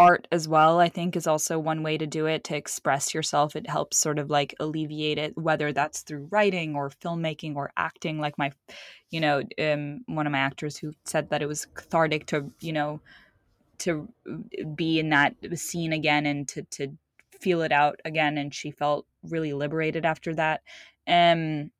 [0.00, 3.56] art as well i think is also one way to do it to express yourself.
[3.56, 8.18] It helps sort of like alleviate it whether that's through writing or filmmaking or acting.
[8.18, 8.52] Like my
[9.10, 12.72] you know um, one of my actors who said that it was cathartic to you
[12.72, 13.00] know
[13.78, 14.08] to
[14.74, 16.88] be in that scene again and to to
[17.40, 20.62] feel it out again and she felt really liberated after that.
[21.06, 21.70] Um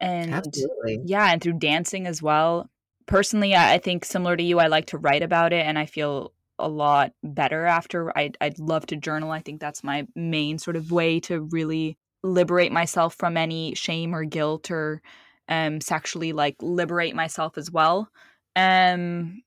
[0.00, 1.00] and Absolutely.
[1.04, 2.70] yeah and through dancing as well.
[3.06, 6.32] Personally I think similar to you i like to write about it and i feel
[6.60, 8.16] a lot better after.
[8.16, 9.30] I'd, I'd love to journal.
[9.30, 14.14] I think that's my main sort of way to really liberate myself from any shame
[14.14, 15.00] or guilt or
[15.48, 18.10] um sexually like liberate myself as well.
[18.56, 19.42] Um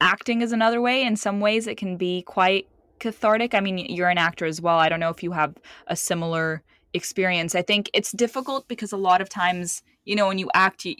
[0.00, 1.02] acting is another way.
[1.02, 3.54] In some ways it can be quite cathartic.
[3.54, 4.78] I mean you're an actor as well.
[4.78, 5.54] I don't know if you have
[5.86, 6.62] a similar
[6.92, 7.54] experience.
[7.54, 10.96] I think it's difficult because a lot of times you know when you act you,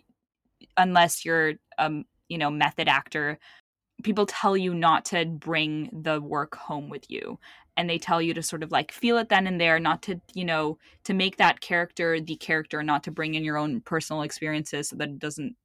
[0.77, 3.39] unless you're um you know method actor
[4.03, 7.39] people tell you not to bring the work home with you
[7.77, 10.21] and they tell you to sort of like feel it then and there not to
[10.35, 14.23] you know to make that character the character not to bring in your own personal
[14.23, 15.57] experiences so that it doesn't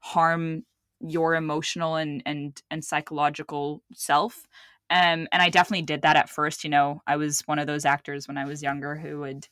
[0.00, 0.64] harm
[1.00, 4.46] your emotional and and and psychological self.
[4.90, 7.84] Um and i definitely did that at first you know i was one of those
[7.84, 9.46] actors when i was younger who would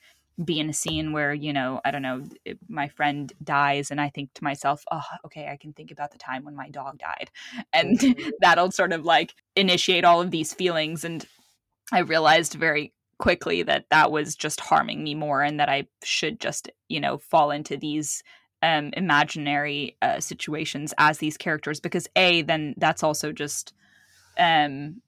[0.44, 2.22] be in a scene where you know i don't know
[2.68, 6.18] my friend dies and i think to myself oh okay i can think about the
[6.18, 7.30] time when my dog died
[7.72, 8.28] and mm-hmm.
[8.40, 11.26] that'll sort of like initiate all of these feelings and
[11.92, 16.38] i realized very quickly that that was just harming me more and that i should
[16.38, 18.22] just you know fall into these
[18.62, 23.72] um imaginary uh, situations as these characters because a then that's also just
[24.38, 25.00] um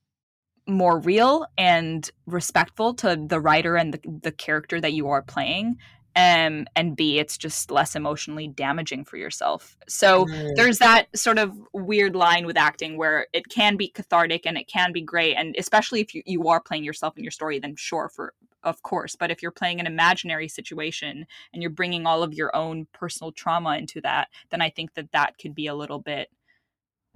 [0.70, 5.76] more real and respectful to the writer and the, the character that you are playing
[6.16, 9.76] um, and b it's just less emotionally damaging for yourself.
[9.88, 10.50] So mm.
[10.56, 14.66] there's that sort of weird line with acting where it can be cathartic and it
[14.66, 17.76] can be great and especially if you, you are playing yourself in your story then
[17.76, 19.16] sure for of course.
[19.16, 23.33] But if you're playing an imaginary situation and you're bringing all of your own personal
[23.33, 26.28] trauma into that then i think that that could be a little bit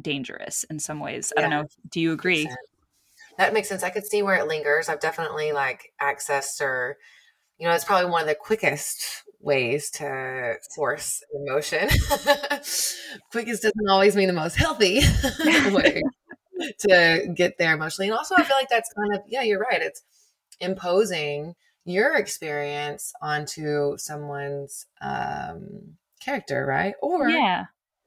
[0.01, 1.33] dangerous in some ways.
[1.37, 1.41] Yeah.
[1.41, 2.49] i don't know do you agree
[3.39, 3.83] that makes sense.
[3.83, 4.89] I could see where it lingers.
[4.89, 6.97] I've definitely like accessed or,
[7.59, 11.89] you know, it's probably one of the quickest ways to force emotion.
[13.31, 15.01] quickest doesn't always mean the most healthy
[15.71, 16.03] way
[16.89, 18.09] to get there emotionally.
[18.09, 19.83] And also, I feel like that's kind of, yeah, you're right.
[19.83, 20.03] It's
[20.61, 26.95] imposing your experience onto someone's um, character, right?
[27.03, 27.65] Or, yeah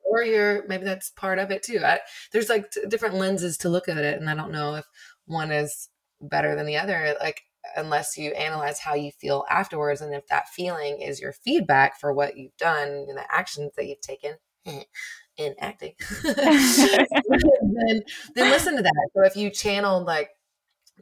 [0.10, 1.82] or you're maybe that's part of it too.
[1.84, 2.00] I,
[2.32, 4.86] there's like t- different lenses to look at it, and I don't know if
[5.28, 7.44] one is better than the other like
[7.76, 12.14] unless you analyze how you feel afterwards and if that feeling is your feedback for
[12.14, 14.36] what you've done and the actions that you've taken
[14.66, 18.02] in acting then
[18.36, 20.30] then listen to that so if you channeled like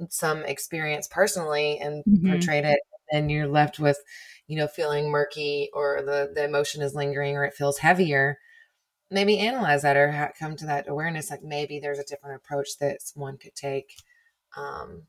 [0.09, 2.31] some experience personally and mm-hmm.
[2.31, 2.79] portrayed it
[3.11, 3.97] and you're left with
[4.47, 8.37] you know feeling murky or the the emotion is lingering or it feels heavier
[9.09, 12.97] maybe analyze that or come to that awareness like maybe there's a different approach that
[13.13, 13.95] one could take
[14.57, 15.03] um,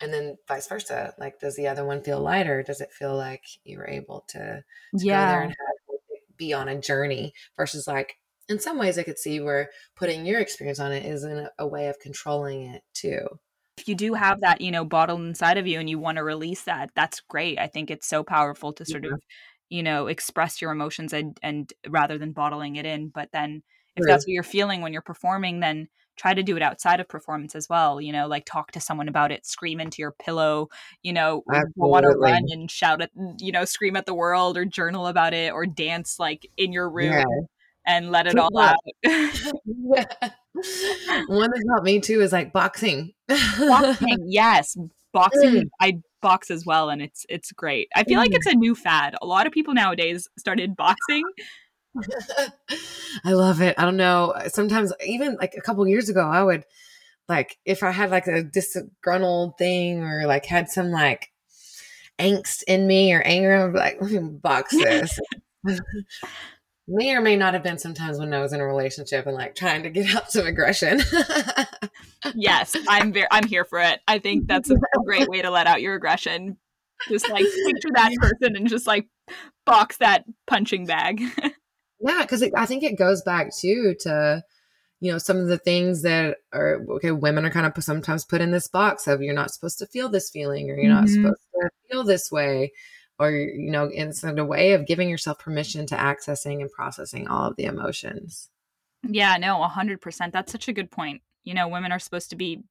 [0.00, 1.14] and then vice versa.
[1.18, 2.62] Like, does the other one feel lighter?
[2.62, 5.26] Does it feel like you were able to, to yeah.
[5.26, 8.16] go there and have, be on a journey versus like,
[8.48, 11.50] in some ways, I could see where putting your experience on it is in a,
[11.58, 13.38] a way of controlling it too
[13.80, 16.24] if you do have that you know bottled inside of you and you want to
[16.24, 19.12] release that that's great i think it's so powerful to sort yeah.
[19.12, 19.20] of
[19.68, 23.62] you know express your emotions and and rather than bottling it in but then
[23.96, 25.88] if that's what you're feeling when you're performing then
[26.20, 29.08] try to do it outside of performance as well you know like talk to someone
[29.08, 30.68] about it scream into your pillow
[31.02, 31.42] you know
[31.76, 35.32] want to run and shout at you know scream at the world or journal about
[35.32, 37.24] it or dance like in your room yeah.
[37.86, 40.04] and let it all out yeah.
[41.28, 43.14] one that helped me too is like boxing
[43.58, 44.76] boxing yes
[45.14, 45.68] boxing mm.
[45.80, 48.24] i box as well and it's it's great i feel mm.
[48.24, 51.24] like it's a new fad a lot of people nowadays started boxing
[53.24, 53.74] I love it.
[53.78, 54.30] I don't know.
[54.30, 56.64] Uh, sometimes even like a couple years ago, I would
[57.28, 61.30] like if I had like a disgruntled thing or like had some like
[62.18, 65.18] angst in me or anger, be like, let me box this.
[66.88, 69.54] may or may not have been sometimes when I was in a relationship and like
[69.54, 71.00] trying to get out some aggression.
[72.34, 74.00] yes, I'm very I'm here for it.
[74.08, 76.56] I think that's a great way to let out your aggression.
[77.08, 79.06] Just like picture that person and just like
[79.64, 81.22] box that punching bag.
[82.00, 84.42] Yeah, because I think it goes back too to
[85.00, 87.10] you know some of the things that are okay.
[87.10, 90.08] Women are kind of sometimes put in this box of you're not supposed to feel
[90.08, 91.00] this feeling or you're mm-hmm.
[91.00, 92.72] not supposed to feel this way,
[93.18, 97.48] or you know, it's a way of giving yourself permission to accessing and processing all
[97.48, 98.48] of the emotions.
[99.02, 100.32] Yeah, no, a hundred percent.
[100.32, 101.22] That's such a good point.
[101.44, 102.62] You know, women are supposed to be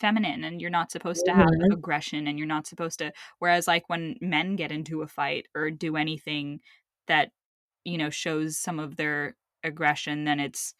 [0.00, 1.72] feminine and you're not supposed to have mm-hmm.
[1.72, 5.70] aggression and you're not supposed to whereas like when men get into a fight or
[5.70, 6.58] do anything
[7.06, 7.30] that
[7.84, 10.74] you know shows some of their aggression then it's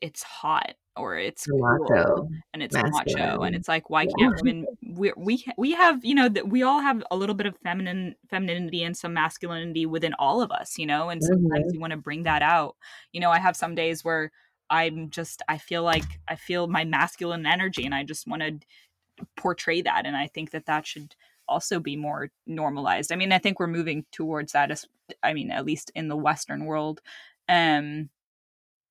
[0.00, 3.18] it's hot or it's cool and it's masculine.
[3.18, 6.62] macho and it's like why can't women we we we have you know that we
[6.62, 10.76] all have a little bit of feminine femininity and some masculinity within all of us
[10.76, 11.74] you know and sometimes mm-hmm.
[11.74, 12.76] you want to bring that out
[13.12, 14.30] you know i have some days where
[14.72, 19.26] I'm just I feel like I feel my masculine energy and I just want to
[19.36, 21.14] portray that and I think that that should
[21.52, 23.12] also be more normalized.
[23.12, 24.86] I mean, I think we're moving towards that as
[25.22, 27.00] I mean, at least in the western world.
[27.48, 28.10] Um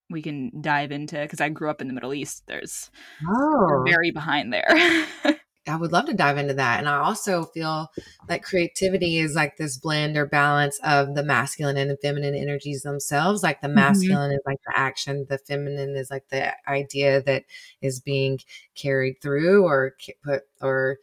[0.10, 2.44] we can dive into because I grew up in the Middle East.
[2.46, 2.92] There's
[3.28, 3.84] oh.
[3.88, 5.08] very behind there.
[5.68, 6.80] I would love to dive into that.
[6.80, 7.92] And I also feel
[8.28, 12.82] that creativity is like this blend or balance of the masculine and the feminine energies
[12.82, 13.44] themselves.
[13.44, 13.76] Like the mm-hmm.
[13.76, 14.38] masculine mm-hmm.
[14.38, 17.44] is like the action, the feminine is like the idea that
[17.80, 18.40] is being
[18.76, 20.98] carried through or put or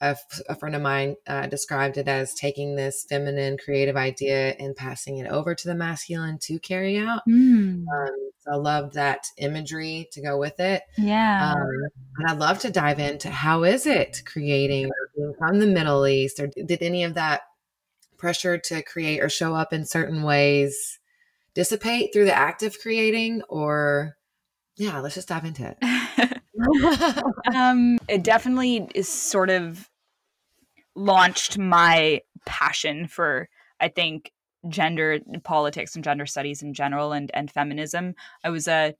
[0.00, 0.16] a,
[0.48, 5.18] a friend of mine uh, described it as taking this feminine creative idea and passing
[5.18, 7.22] it over to the masculine to carry out.
[7.28, 7.84] Mm.
[7.92, 10.82] Um, so I love that imagery to go with it.
[10.96, 11.52] Yeah.
[11.52, 14.90] Um, and I'd love to dive into how is it creating
[15.38, 17.42] from the Middle East or did any of that
[18.16, 20.98] pressure to create or show up in certain ways
[21.54, 24.16] dissipate through the act of creating or
[24.76, 25.76] yeah, let's just dive into it.
[27.54, 29.88] um, it definitely is sort of
[30.94, 33.48] launched my passion for,
[33.80, 34.32] I think,
[34.68, 38.14] gender politics and gender studies in general and and feminism.
[38.42, 38.94] I was a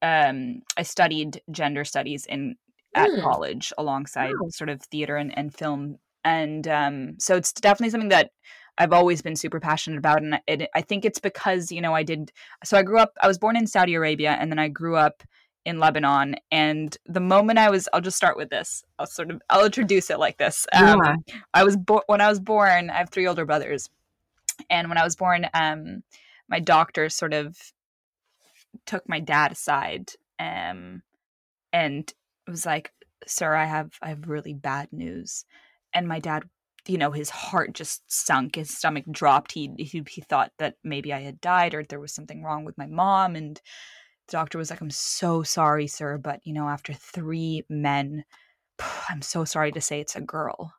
[0.00, 2.56] um I studied gender studies in
[2.94, 3.22] at mm.
[3.22, 4.48] college alongside wow.
[4.50, 5.98] sort of theater and, and film.
[6.24, 8.30] And um so it's definitely something that
[8.78, 12.04] I've always been super passionate about and it, I think it's because, you know, I
[12.04, 12.32] did
[12.64, 15.22] so I grew up I was born in Saudi Arabia and then I grew up
[15.64, 16.36] in Lebanon.
[16.50, 18.84] And the moment I was, I'll just start with this.
[18.98, 20.66] I'll sort of, I'll introduce it like this.
[20.72, 21.16] Um, yeah.
[21.54, 23.88] I was born, when I was born, I have three older brothers.
[24.68, 26.02] And when I was born, um,
[26.48, 27.56] my doctor sort of
[28.86, 31.02] took my dad aside um,
[31.72, 32.12] and
[32.46, 32.92] was like,
[33.26, 35.44] sir, I have, I have really bad news.
[35.94, 36.44] And my dad
[36.88, 41.12] you know his heart just sunk his stomach dropped he, he he thought that maybe
[41.12, 43.60] i had died or there was something wrong with my mom and
[44.28, 48.24] the doctor was like, I'm so sorry, sir, but you know, after three men,
[49.08, 50.74] I'm so sorry to say it's a girl.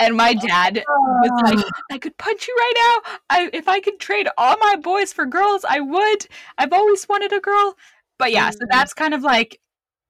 [0.00, 3.12] And my dad was like, I could punch you right now.
[3.30, 6.26] I if I could trade all my boys for girls, I would.
[6.58, 7.76] I've always wanted a girl.
[8.18, 8.68] But yeah, so mm.
[8.70, 9.60] that's kind of like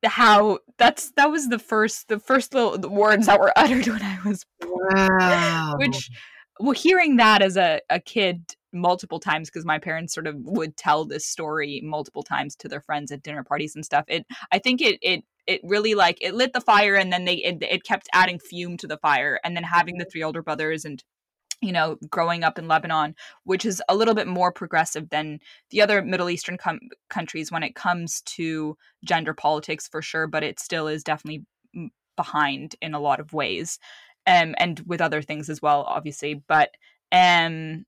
[0.02, 4.02] how that's that was the first the first little the words that were uttered when
[4.02, 5.18] I was born.
[5.18, 5.74] Wow.
[5.76, 6.10] Which
[6.58, 10.76] well hearing that as a, a kid multiple times because my parents sort of would
[10.76, 14.04] tell this story multiple times to their friends at dinner parties and stuff.
[14.08, 17.36] It I think it it it really like it lit the fire and then they
[17.36, 20.84] it, it kept adding fume to the fire and then having the three older brothers
[20.84, 21.02] and
[21.60, 23.14] you know growing up in lebanon
[23.44, 25.38] which is a little bit more progressive than
[25.70, 30.42] the other middle eastern com- countries when it comes to gender politics for sure but
[30.42, 31.44] it still is definitely
[32.16, 33.78] behind in a lot of ways
[34.26, 36.70] um, and with other things as well obviously but
[37.12, 37.84] um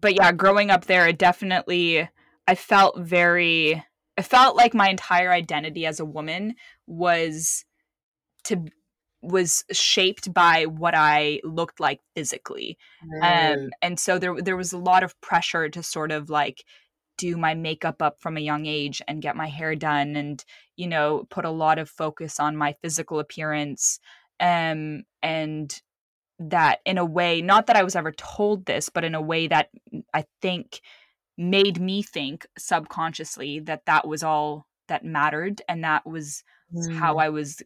[0.00, 2.08] but yeah, growing up there, it definitely
[2.46, 3.84] I felt very
[4.18, 6.54] I felt like my entire identity as a woman
[6.86, 7.64] was
[8.44, 8.64] to
[9.22, 12.78] was shaped by what I looked like physically.
[13.04, 13.54] Mm.
[13.54, 16.64] Um, and so there there was a lot of pressure to sort of like
[17.18, 20.44] do my makeup up from a young age and get my hair done and
[20.76, 23.98] you know put a lot of focus on my physical appearance
[24.40, 25.80] um and
[26.38, 29.46] that in a way not that i was ever told this but in a way
[29.46, 29.70] that
[30.14, 30.80] i think
[31.38, 36.42] made me think subconsciously that that was all that mattered and that was
[36.74, 36.94] mm.
[36.94, 37.62] how i was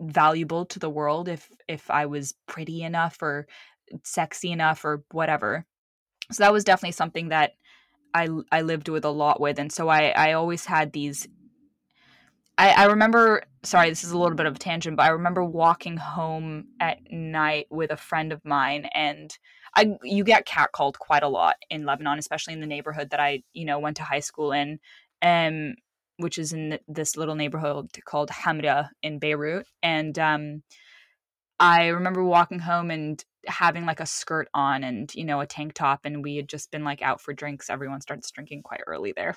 [0.00, 3.46] valuable to the world if if i was pretty enough or
[4.04, 5.66] sexy enough or whatever
[6.32, 7.52] so that was definitely something that
[8.14, 11.28] i i lived with a lot with and so i i always had these
[12.56, 15.44] I, I remember sorry this is a little bit of a tangent but i remember
[15.44, 19.36] walking home at night with a friend of mine and
[19.76, 23.42] i you get catcalled quite a lot in lebanon especially in the neighborhood that i
[23.52, 24.78] you know went to high school in
[25.22, 25.74] um
[26.18, 29.66] which is in this little neighborhood called hamra in beirut.
[29.82, 30.62] And um
[31.58, 35.72] i remember walking home and having like a skirt on and you know a tank
[35.72, 37.70] top and we had just been like out for drinks.
[37.70, 39.36] Everyone starts drinking quite early there.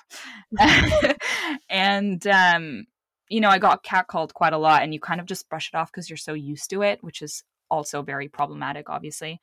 [1.70, 2.86] And um
[3.30, 5.76] you know, I got catcalled quite a lot and you kind of just brush it
[5.76, 9.40] off because you're so used to it, which is also very problematic, obviously.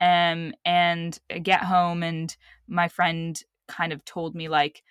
[0.00, 2.34] Um, and get home and
[2.66, 4.82] my friend kind of told me like,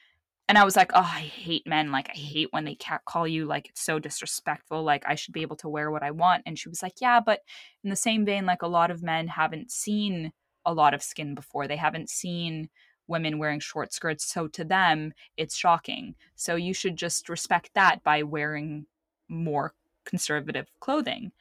[0.47, 1.91] and I was like, oh, I hate men.
[1.91, 3.45] Like, I hate when they cat call you.
[3.45, 4.81] Like, it's so disrespectful.
[4.83, 6.41] Like, I should be able to wear what I want.
[6.47, 7.41] And she was like, yeah, but
[7.83, 10.31] in the same vein, like, a lot of men haven't seen
[10.65, 11.67] a lot of skin before.
[11.67, 12.69] They haven't seen
[13.05, 14.25] women wearing short skirts.
[14.25, 16.15] So to them, it's shocking.
[16.35, 18.87] So you should just respect that by wearing
[19.27, 21.31] more conservative clothing.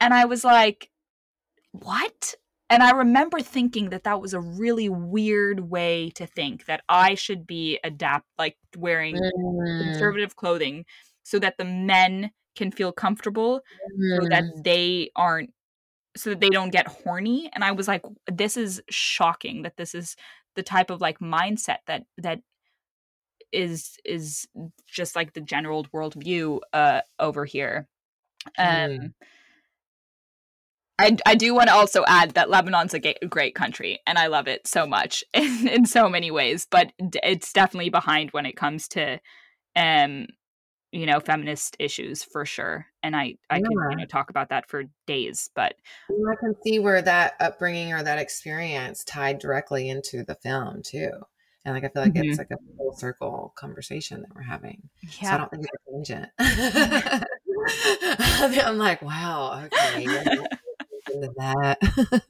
[0.00, 0.88] And I was like,
[1.72, 2.34] what?
[2.70, 7.14] And I remember thinking that that was a really weird way to think that I
[7.14, 9.78] should be adapt like wearing Mm.
[9.78, 10.86] conservative clothing
[11.22, 13.62] so that the men can feel comfortable
[14.14, 14.62] so that Mm.
[14.64, 15.52] they aren't
[16.16, 19.94] so that they don't get horny and I was like this is shocking that this
[19.94, 20.16] is
[20.56, 22.42] the type of like mindset that that
[23.52, 24.46] is is
[24.86, 27.88] just like the general worldview uh over here
[28.58, 29.12] um Mm.
[30.98, 34.26] I, I do want to also add that Lebanon's a ga- great country and I
[34.26, 38.46] love it so much in, in so many ways, but d- it's definitely behind when
[38.46, 39.20] it comes to,
[39.76, 40.26] um,
[40.90, 42.86] you know, feminist issues for sure.
[43.02, 43.90] And I, I Yeah.
[43.90, 45.74] you know, talk about that for days, but
[46.10, 51.10] I can see where that upbringing or that experience tied directly into the film too.
[51.64, 52.24] And like I feel like Mhm.
[52.24, 54.88] it's like a full circle conversation that we're having.
[55.22, 56.30] So I don't think can change it.
[58.64, 60.06] I'm like, wow, okay.
[61.10, 61.78] Yeah, into that.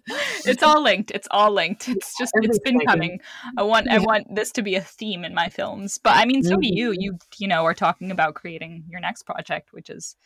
[0.46, 1.10] it's all linked.
[1.10, 1.88] It's all linked.
[1.88, 2.86] It's just, it's been Everything.
[2.86, 3.20] coming.
[3.56, 6.42] I want, I want this to be a theme in my films, but I mean,
[6.42, 6.96] so do you, Mhm.
[6.98, 10.16] you, you know, are talking about creating your next project, which is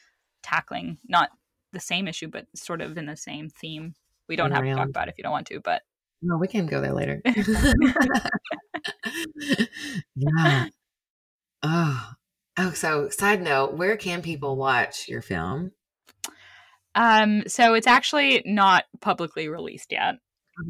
[0.43, 1.31] tackling not
[1.73, 3.95] the same issue, but sort of in the same theme.
[4.29, 5.83] We don't have to talk about it if you don't want to, but
[6.23, 7.21] No, we can go there later.
[10.17, 10.67] yeah.
[11.63, 12.13] Oh.
[12.59, 15.73] Oh, so side note, where can people watch your film?
[16.95, 20.17] Um, so it's actually not publicly released yet.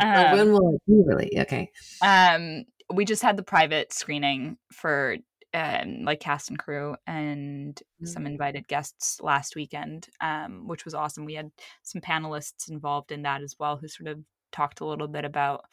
[0.01, 1.41] Or Um, when will it be really?
[1.41, 1.71] Okay.
[2.01, 5.17] Um, we just had the private screening for
[5.55, 8.33] um, like cast and crew and some Mm.
[8.33, 11.25] invited guests last weekend, um, which was awesome.
[11.25, 11.51] We had
[11.83, 14.21] some panelists involved in that as well, who sort of
[14.51, 15.65] talked a little bit about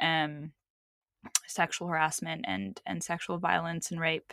[0.00, 0.52] um,
[1.46, 4.32] sexual harassment and and sexual violence and rape,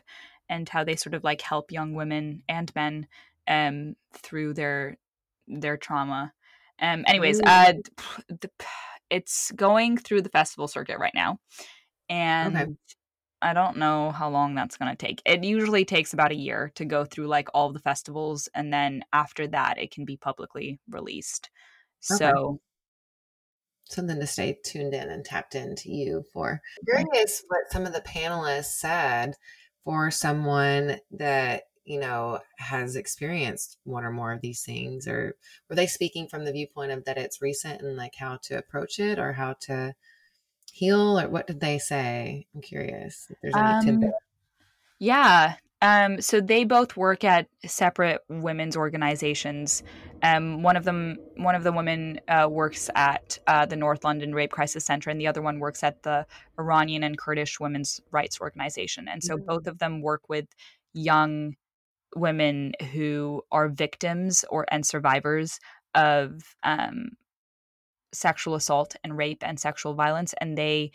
[0.49, 3.07] and how they sort of like help young women and men
[3.47, 4.97] um, through their
[5.47, 6.33] their trauma.
[6.81, 7.73] Um, anyways, uh,
[8.27, 8.49] the,
[9.09, 11.39] it's going through the festival circuit right now,
[12.09, 12.77] and
[13.41, 15.21] I don't know how long that's going to take.
[15.25, 19.03] It usually takes about a year to go through like all the festivals, and then
[19.13, 21.49] after that, it can be publicly released.
[22.11, 22.17] Okay.
[22.17, 22.59] So
[23.87, 26.59] Something to stay tuned in and tapped into you for.
[26.89, 29.35] Curious what some of the panelists said
[29.83, 35.35] for someone that, you know, has experienced one or more of these things, or
[35.69, 38.99] were they speaking from the viewpoint of that it's recent and like how to approach
[38.99, 39.95] it or how to
[40.71, 42.47] heal, or what did they say?
[42.53, 44.11] I'm curious if there's any Um.
[44.99, 45.55] Yeah.
[45.81, 49.83] Um, so they both work at separate women's organizations.
[50.23, 54.33] Um, one of them, one of the women uh, works at uh, the North London
[54.33, 56.25] Rape Crisis Center, and the other one works at the
[56.57, 59.07] Iranian and Kurdish Women's Rights Organization.
[59.07, 59.45] And so Mm.
[59.45, 60.47] both of them work with
[60.93, 61.55] young
[62.15, 65.59] women who are victims or and survivors
[65.93, 67.09] of um,
[68.13, 70.91] sexual assault and rape and sexual violence, and they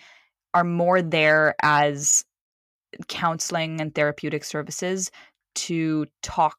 [0.55, 2.25] are more there as
[3.09, 5.11] counseling and therapeutic services
[5.55, 6.59] to talk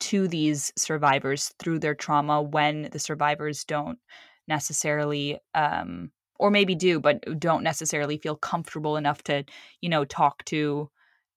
[0.00, 3.98] to these survivors through their trauma when the survivors don't
[4.46, 9.44] necessarily um or maybe do but don't necessarily feel comfortable enough to
[9.80, 10.88] you know talk to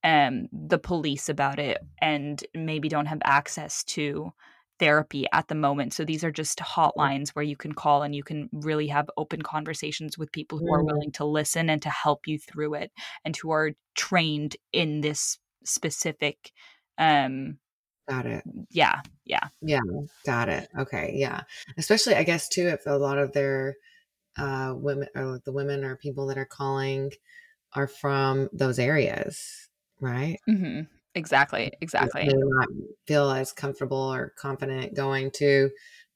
[0.03, 4.31] um the police about it and maybe don't have access to
[4.79, 8.23] therapy at the moment so these are just hotlines where you can call and you
[8.23, 10.87] can really have open conversations with people who are Mm.
[10.87, 12.91] willing to listen and to help you through it
[13.23, 16.51] and who are trained in this specific
[16.97, 17.59] um
[18.07, 18.43] Got it.
[18.69, 19.79] yeah yeah Yeah,
[20.25, 20.69] got it.
[20.77, 21.43] Okay, yeah.
[21.77, 23.75] Especially, I guess, too, if a lot of their
[24.37, 27.11] uh, women or the women or people that are calling
[27.75, 29.69] are from those areas,
[30.01, 30.39] right?
[30.45, 30.81] hmm
[31.13, 32.67] exactly exactly may not
[33.05, 35.69] feel as comfortable or confident going to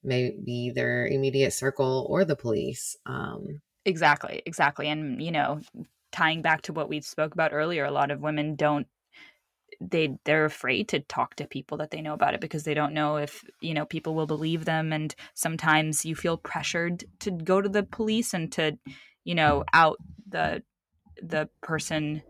[0.03, 2.95] maybe their immediate circle or the police.
[3.05, 5.59] Um, exactly exactly and you know
[6.11, 8.87] tying back to what we spoke about earlier a lot of women don't
[9.81, 12.93] they they're afraid to talk to people that they know about it because they don't
[12.93, 17.61] know if you know people will believe them and sometimes you feel pressured to go
[17.61, 18.77] to the police and to
[19.23, 19.97] you know out
[20.29, 20.63] the
[21.21, 22.21] the person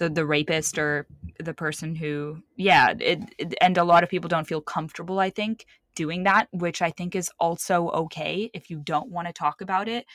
[0.00, 1.06] the the rapist or
[1.38, 5.30] the person who yeah it, it and a lot of people don't feel comfortable i
[5.30, 9.60] think doing that which i think is also okay if you don't want to talk
[9.60, 10.06] about it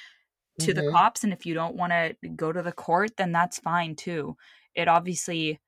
[0.60, 0.92] to the mhm.
[0.92, 4.36] cops and if you don't want to go to the court then that's fine too
[4.74, 5.60] it obviously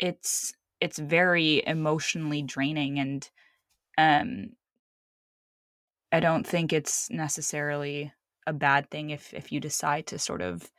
[0.00, 3.30] it's it's very emotionally draining and
[3.98, 4.50] um
[6.12, 8.10] i don't think it's necessarily
[8.46, 10.70] a bad thing if if you decide to sort of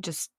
[0.00, 0.30] just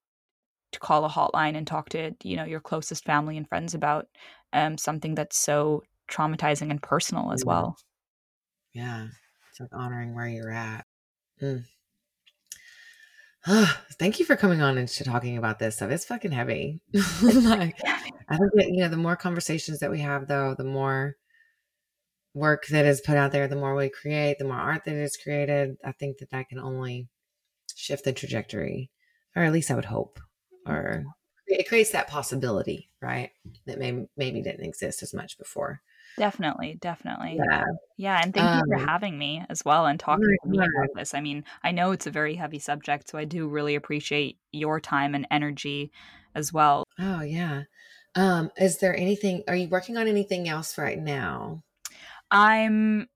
[0.80, 4.08] to call a hotline and talk to you know your closest family and friends about
[4.54, 7.76] um something that's so traumatizing and personal as well
[8.74, 9.08] Yeah,
[9.50, 10.86] it's like honoring where you're at.
[11.42, 11.64] Mm.
[14.00, 15.90] Thank you for coming on and talking about this stuff.
[15.90, 16.82] It's fucking heavy.
[17.22, 17.80] like,
[18.30, 21.16] I think that, you know, the more conversations that we have, though, the more
[22.34, 25.18] work that is put out there, the more we create, the more art that is
[25.22, 25.78] created.
[25.84, 27.08] I think that that can only
[27.76, 28.92] shift the trajectory,
[29.36, 30.20] or at least I would hope,
[30.68, 31.06] or
[31.48, 33.32] it creates that possibility, right?
[33.66, 35.82] That may, maybe didn't exist as much before.
[36.18, 37.38] Definitely, definitely.
[37.38, 37.64] Yeah.
[37.96, 38.20] Yeah.
[38.22, 40.90] And thank um, you for um having me as well and talking to me about
[40.96, 41.14] this.
[41.14, 44.80] I mean, I know it's a very heavy subject, so I do really appreciate your
[44.80, 45.92] time and energy
[46.34, 46.84] as well.
[47.00, 47.64] Oh, yeah.
[48.16, 51.64] Um, is there anything, are you working on anything else right now?
[52.32, 53.08] I'm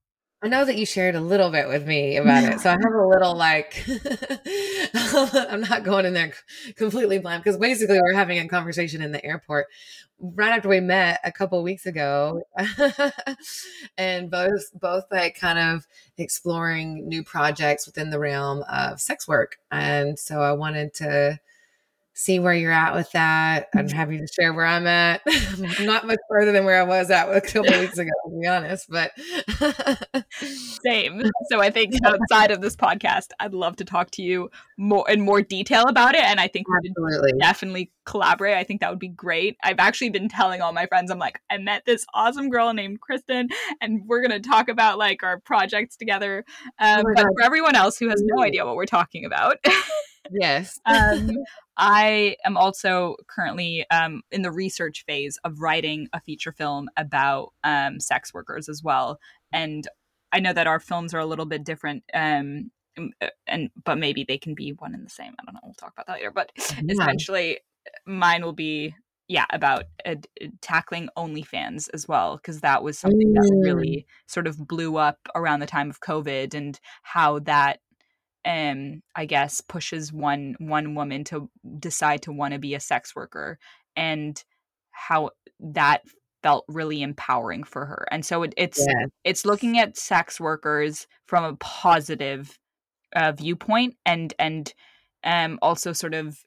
[0.44, 2.60] I know that you shared a little bit with me about it.
[2.62, 3.86] So I have a little like,
[5.52, 6.34] I'm not going in there
[6.76, 9.68] completely blind because basically we're having a conversation in the airport
[10.20, 12.42] right after we met a couple weeks ago
[13.98, 15.86] and both, both like kind of
[16.18, 19.58] exploring new projects within the realm of sex work.
[19.72, 21.40] And so I wanted to,
[22.14, 23.70] see where you're at with that.
[23.74, 23.96] I'm mm-hmm.
[23.96, 25.22] happy to share where I'm at.
[25.80, 28.90] Not much further than where I was at a couple weeks ago, to be honest.
[28.90, 29.12] But
[30.32, 31.24] same.
[31.50, 35.22] So I think outside of this podcast, I'd love to talk to you more in
[35.22, 36.24] more detail about it.
[36.24, 38.56] And I think we could definitely collaborate.
[38.56, 39.58] I think that would be great.
[39.64, 43.00] I've actually been telling all my friends, I'm like, I met this awesome girl named
[43.00, 43.48] Kristin,
[43.80, 46.44] and we're gonna talk about like our projects together.
[46.80, 47.32] Oh um, oh but God.
[47.38, 49.58] for everyone else who has no idea what we're talking about.
[50.30, 50.80] Yes.
[50.86, 51.32] um,
[51.78, 57.54] I am also currently um, in the research phase of writing a feature film about
[57.64, 59.20] um, sex workers as well.
[59.52, 59.88] And
[60.32, 62.04] I know that our films are a little bit different.
[62.14, 65.34] Um, uh, and but maybe they can be one and the same.
[65.40, 65.62] I don't know.
[65.64, 66.32] We'll talk about that later.
[66.32, 66.82] But yeah.
[66.90, 67.60] essentially,
[68.06, 68.94] mine will be
[69.28, 70.16] yeah about uh,
[70.62, 73.36] tackling OnlyFans as well because that was something mm.
[73.36, 77.80] that really sort of blew up around the time of COVID and how that
[78.46, 83.16] um i guess pushes one one woman to decide to want to be a sex
[83.16, 83.60] worker
[83.96, 84.44] and
[84.92, 85.30] how
[85.60, 86.02] that
[86.44, 88.06] felt really empowering for her.
[88.12, 89.06] And so it, it's yeah.
[89.24, 92.58] it's looking at sex workers from a positive
[93.16, 94.74] uh, viewpoint and and
[95.24, 96.38] um also sort of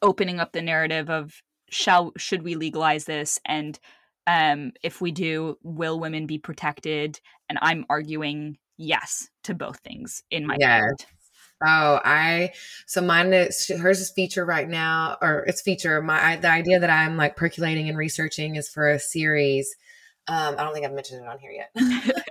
[0.00, 3.38] opening up the narrative of shall should we legalize this?
[3.44, 3.78] and
[4.26, 7.20] um if we do will women be protected?
[7.48, 10.56] And i'm arguing yes to both things in my.
[10.60, 11.04] Head.
[11.64, 12.52] Oh, I
[12.86, 16.02] so mine is hers is feature right now, or it's feature.
[16.02, 19.74] My the idea that I'm like percolating and researching is for a series.
[20.26, 21.70] Um, I don't think I've mentioned it on here yet,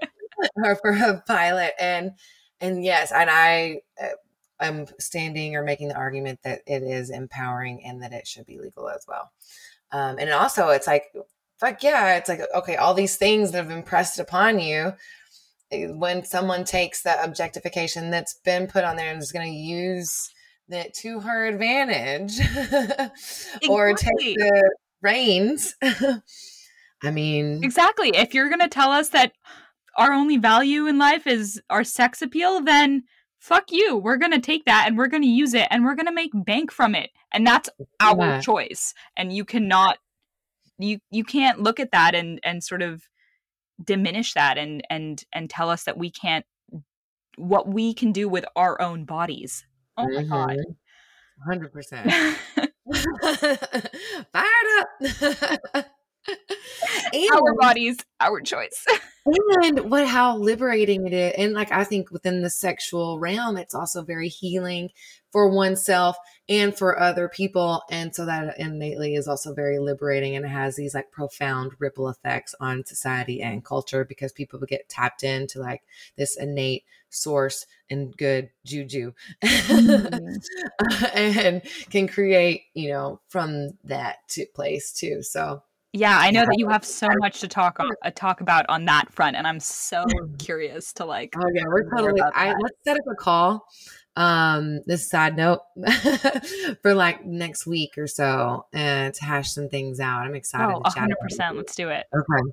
[0.55, 2.11] or for a pilot, and
[2.59, 3.81] and yes, and I
[4.59, 8.45] am uh, standing or making the argument that it is empowering and that it should
[8.45, 9.31] be legal as well.
[9.91, 11.05] Um, and also, it's like,
[11.57, 14.93] fuck yeah, it's like okay, all these things that have been pressed upon you
[15.71, 20.31] when someone takes that objectification that's been put on there and is going to use
[20.69, 22.39] it to her advantage
[23.69, 25.75] or take the reins.
[27.03, 28.09] I mean, exactly.
[28.15, 29.33] If you're going to tell us that
[29.97, 33.03] our only value in life is our sex appeal, then
[33.39, 33.97] fuck you.
[33.97, 36.13] We're going to take that and we're going to use it and we're going to
[36.13, 37.09] make bank from it.
[37.33, 37.69] And that's
[37.99, 38.41] our yeah.
[38.41, 38.93] choice.
[39.17, 39.97] And you cannot
[40.77, 43.03] you you can't look at that and and sort of
[43.83, 46.45] diminish that and and and tell us that we can't
[47.37, 49.65] what we can do with our own bodies.
[49.97, 50.57] Oh my god.
[50.57, 50.71] Mm-hmm.
[51.47, 52.11] 100%.
[54.31, 55.85] Fired up.
[57.33, 58.85] our bodies, our choice.
[59.25, 61.33] and what how liberating it is.
[61.37, 64.89] And like I think within the sexual realm, it's also very healing
[65.31, 66.17] for oneself
[66.49, 67.83] and for other people.
[67.89, 72.09] And so that innately is also very liberating and it has these like profound ripple
[72.09, 75.83] effects on society and culture because people get tapped into like
[76.17, 79.11] this innate source and good juju
[79.43, 81.05] mm-hmm.
[81.15, 85.21] and can create, you know, from that to place too.
[85.21, 85.63] So
[85.93, 88.85] yeah, I know that you have so much to talk on, uh, talk about on
[88.85, 90.05] that front, and I'm so
[90.39, 91.33] curious to like.
[91.37, 92.21] Oh yeah, we're totally.
[92.21, 93.67] I, let's set up a call.
[94.15, 95.59] Um, this side note
[96.81, 100.25] for like next week or so, and to hash some things out.
[100.25, 100.73] I'm excited.
[100.73, 101.57] Oh, 100 percent.
[101.57, 102.05] Let's do it.
[102.15, 102.51] Okay.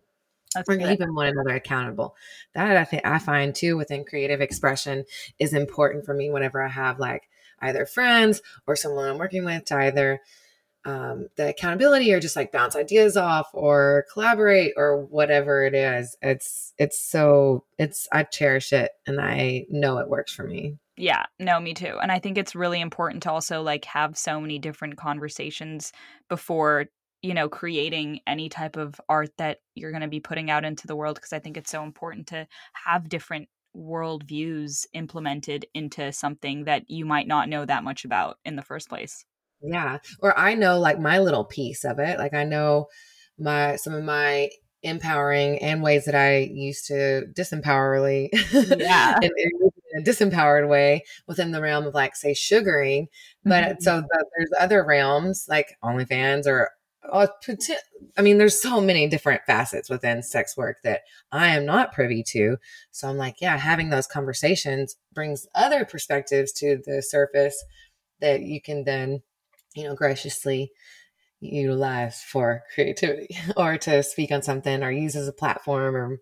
[0.56, 2.16] Let's we're keeping one another accountable.
[2.54, 5.04] That I think I find too within creative expression
[5.38, 7.28] is important for me whenever I have like
[7.60, 10.20] either friends or someone I'm working with to either
[10.88, 16.16] um, the accountability or just like bounce ideas off or collaborate or whatever it is
[16.22, 21.26] it's it's so it's i cherish it and i know it works for me yeah
[21.38, 24.58] no me too and i think it's really important to also like have so many
[24.58, 25.92] different conversations
[26.30, 26.86] before
[27.20, 30.86] you know creating any type of art that you're going to be putting out into
[30.86, 36.64] the world because i think it's so important to have different worldviews implemented into something
[36.64, 39.24] that you might not know that much about in the first place.
[39.62, 39.98] Yeah.
[40.20, 42.18] Or I know like my little piece of it.
[42.18, 42.86] Like I know
[43.38, 44.50] my some of my
[44.82, 48.28] empowering and ways that I used to disempowerly
[48.78, 49.18] yeah.
[49.22, 53.08] in, in, a disempowered way within the realm of like say sugaring.
[53.44, 53.82] But mm-hmm.
[53.82, 56.70] so the, there's other realms like OnlyFans or
[57.10, 57.26] uh,
[58.16, 61.02] I mean, there's so many different facets within sex work that
[61.32, 62.56] I am not privy to.
[62.90, 67.64] So I'm like, yeah, having those conversations brings other perspectives to the surface
[68.20, 69.22] that you can then,
[69.74, 70.72] you know, graciously
[71.40, 76.18] utilize for creativity or to speak on something or use as a platform or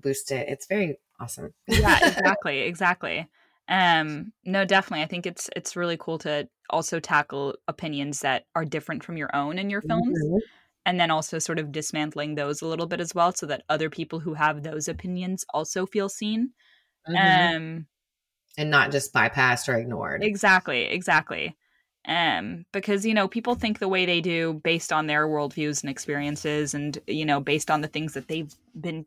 [0.00, 0.48] boost it.
[0.48, 1.52] It's very awesome.
[1.68, 3.28] yeah, exactly, exactly.
[3.68, 5.04] Um, no, definitely.
[5.04, 9.34] I think it's it's really cool to also tackle opinions that are different from your
[9.34, 10.18] own in your films.
[10.24, 10.38] Mm-hmm.
[10.86, 13.88] And then also sort of dismantling those a little bit as well so that other
[13.88, 16.50] people who have those opinions also feel seen.
[17.08, 17.56] Mm-hmm.
[17.56, 17.86] Um
[18.56, 20.22] and not just bypassed or ignored.
[20.22, 21.56] Exactly, exactly.
[22.06, 25.90] Um, because you know people think the way they do based on their worldviews and
[25.90, 29.06] experiences, and you know based on the things that they've been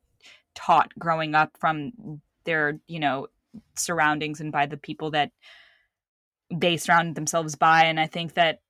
[0.56, 3.28] taught growing up from their you know
[3.76, 5.32] surroundings and by the people that
[6.52, 7.84] they surround themselves by.
[7.86, 8.62] And I think that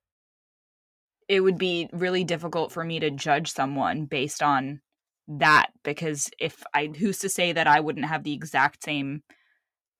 [1.27, 4.81] it would be really difficult for me to judge someone based on
[5.27, 9.23] that because if I who's to say that I wouldn't have the exact same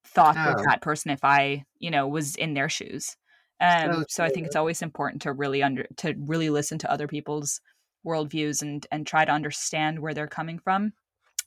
[0.06, 0.54] thoughts oh.
[0.54, 3.16] with that person if I, you know, was in their shoes.
[3.60, 6.90] Um, so, so I think it's always important to really under to really listen to
[6.90, 7.60] other people's
[8.06, 10.92] worldviews and and try to understand where they're coming from.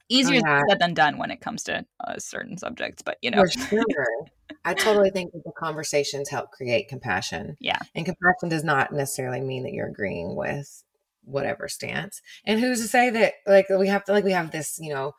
[0.09, 0.61] Easier oh, yeah.
[0.67, 3.45] said than done when it comes to uh, certain subjects but you know.
[3.45, 3.85] Sure.
[4.65, 7.79] i totally think that the conversations help create compassion yeah.
[7.95, 10.83] and compassion does not necessarily mean that you're agreeing with
[11.23, 12.21] whatever stance.
[12.45, 15.13] And who's to say that like we have to like we have this you know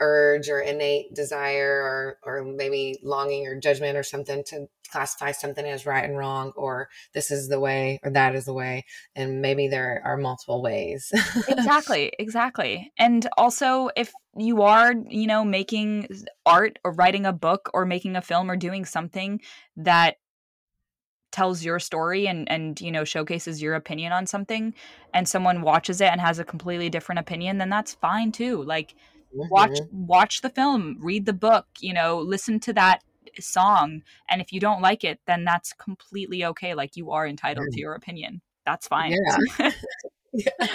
[0.00, 5.66] urge or innate desire or or maybe longing or judgment or something to classify something
[5.66, 8.84] as right and wrong or this is the way or that is the way.
[9.14, 11.12] And maybe there are multiple ways.
[11.48, 12.92] Exactly exactly.
[12.98, 16.08] And also if you are you know making
[16.46, 19.40] art or writing a book or making a film or doing something
[19.76, 20.16] that
[21.30, 24.74] tells your story and and you know showcases your opinion on something
[25.12, 28.62] and someone watches it and has a completely different opinion then that's fine too.
[28.62, 28.94] Like
[29.34, 29.48] mm-hmm.
[29.50, 33.02] watch watch the film read the book you know listen to that
[33.40, 37.68] song and if you don't like it then that's completely okay like you are entitled
[37.70, 39.14] to your opinion that's fine
[39.58, 39.70] yeah.
[40.32, 40.66] yeah.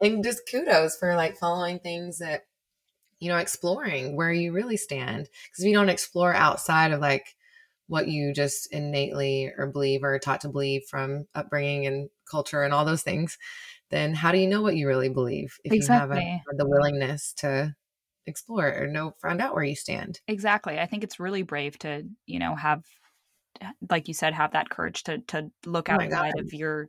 [0.00, 2.46] and just kudos for like following things that
[3.20, 7.26] you know exploring where you really stand because if you don't explore outside of like
[7.86, 12.72] what you just innately or believe or taught to believe from upbringing and culture and
[12.72, 13.38] all those things
[13.90, 16.18] then how do you know what you really believe if exactly.
[16.18, 17.74] you haven't the willingness to
[18.26, 20.20] explore or know find out where you stand?
[20.26, 22.82] Exactly i think it's really brave to you know have
[23.90, 26.88] like you said have that courage to to look oh outside of your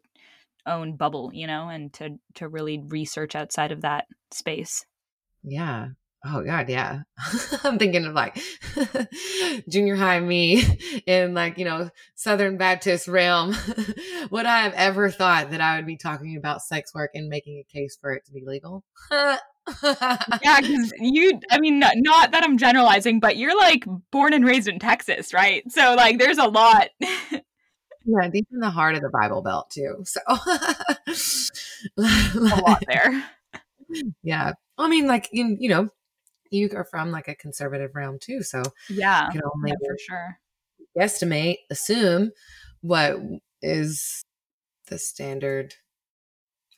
[0.65, 4.85] own bubble you know and to to really research outside of that space.
[5.43, 5.89] Yeah
[6.25, 7.01] oh god yeah
[7.63, 8.37] i'm thinking of like
[9.69, 10.63] junior high me
[11.07, 13.55] in like you know southern baptist realm
[14.31, 17.59] would i have ever thought that i would be talking about sex work and making
[17.59, 22.43] a case for it to be legal yeah, because you, I mean, not, not, that
[22.43, 25.63] I'm generalizing, but you're like born and raised in Texas, right?
[25.71, 26.89] So, like, there's a lot.
[27.01, 30.03] yeah, deep in the heart of the Bible Belt, too.
[30.05, 30.19] So,
[31.97, 33.23] a lot there.
[34.23, 34.53] Yeah.
[34.77, 35.89] I mean, like, you, you know,
[36.51, 38.43] you are from like a conservative realm, too.
[38.43, 40.39] So, yeah, you can only yeah, for sure
[40.97, 42.31] estimate, assume
[42.81, 43.17] what
[43.61, 44.23] is
[44.87, 45.73] the standard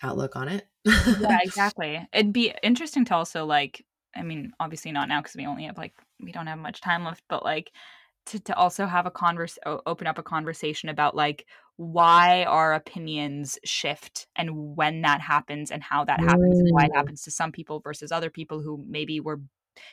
[0.01, 0.68] outlook on it.
[0.86, 2.07] yeah, exactly.
[2.13, 5.78] It'd be interesting to also like, I mean, obviously not now because we only have
[5.78, 7.72] like we don't have much time left, but like
[8.28, 11.45] to to also have a converse, open up a conversation about like
[11.76, 16.61] why our opinions shift and when that happens and how that happens mm.
[16.61, 16.95] and why it mm.
[16.95, 19.39] happens to some people versus other people who maybe were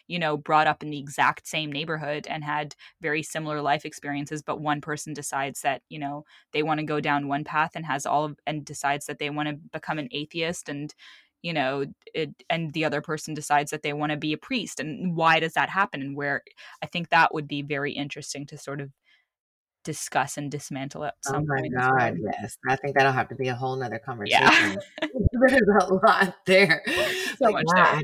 [0.06, 4.42] you know, brought up in the exact same neighborhood and had very similar life experiences,
[4.42, 7.86] but one person decides that, you know, they want to go down one path and
[7.86, 10.94] has all of, and decides that they want to become an atheist and,
[11.42, 14.80] you know, it, and the other person decides that they want to be a priest.
[14.80, 16.00] And why does that happen?
[16.00, 16.42] And where
[16.82, 18.90] I think that would be very interesting to sort of
[19.84, 23.48] discuss and dismantle oh some oh my god yes i think that'll have to be
[23.48, 24.76] a whole nother conversation yeah.
[25.46, 26.82] there's a lot there
[27.36, 28.00] so like, much wow,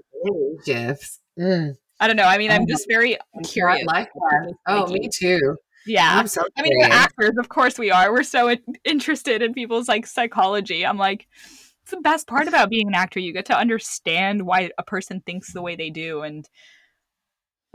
[0.65, 1.75] gifs mm.
[2.01, 2.25] i don't know.
[2.25, 3.85] I mean i'm just very curious.
[3.87, 4.55] like that.
[4.67, 5.57] oh me too.
[5.87, 6.19] Yeah.
[6.19, 8.13] I'm so i mean we're actors of course we are.
[8.13, 10.85] We're so interested in people's like psychology.
[10.85, 11.27] I'm like
[11.83, 13.19] it's the best part about being an actor.
[13.19, 16.23] You get to understand why a person thinks the way they do.
[16.23, 16.49] And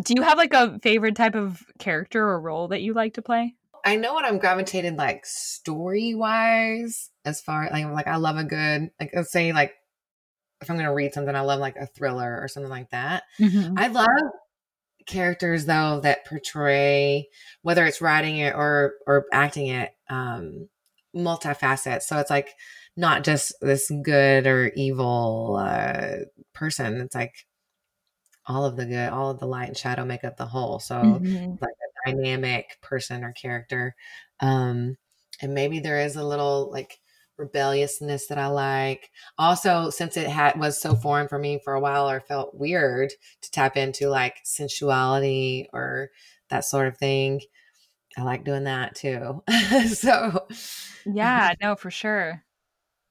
[0.03, 3.21] Do you have like a favorite type of character or role that you like to
[3.21, 3.55] play?
[3.83, 8.43] I know what I'm gravitated like story wise, as far like like I love a
[8.43, 9.73] good like let's say like
[10.65, 13.23] if I'm gonna read something, I love like a thriller or something like that.
[13.39, 13.77] Mm-hmm.
[13.77, 14.31] I love
[15.05, 17.27] characters though that portray
[17.61, 20.67] whether it's writing it or or acting it um
[21.15, 22.01] multifaceted.
[22.01, 22.49] So it's like
[22.97, 26.99] not just this good or evil uh person.
[27.01, 27.45] It's like
[28.47, 30.79] all of the good, all of the light and shadow make up the whole.
[30.79, 31.51] So Mm-hmm.
[31.61, 33.95] like a dynamic person or character.
[34.39, 34.97] Um,
[35.41, 36.99] and maybe there is a little like
[37.37, 39.11] rebelliousness that I like.
[39.37, 43.11] Also, since it had was so foreign for me for a while or felt weird
[43.41, 46.09] to tap into like sensuality or
[46.49, 47.41] that sort of thing.
[48.17, 49.43] I like doing that too.
[49.93, 50.47] so
[51.05, 52.43] Yeah, no, for sure.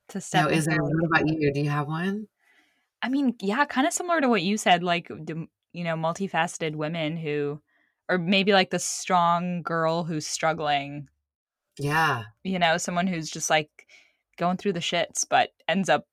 [0.08, 1.52] To step so is there what about you?
[1.52, 2.28] Do you have one?
[3.02, 7.16] I mean, yeah, kind of similar to what you said, like you know, multifaceted women
[7.16, 7.60] who,
[8.08, 11.08] or maybe like the strong girl who's struggling.
[11.78, 12.24] Yeah.
[12.44, 13.68] You know, someone who's just like
[14.37, 16.05] going through the shits, but ends up,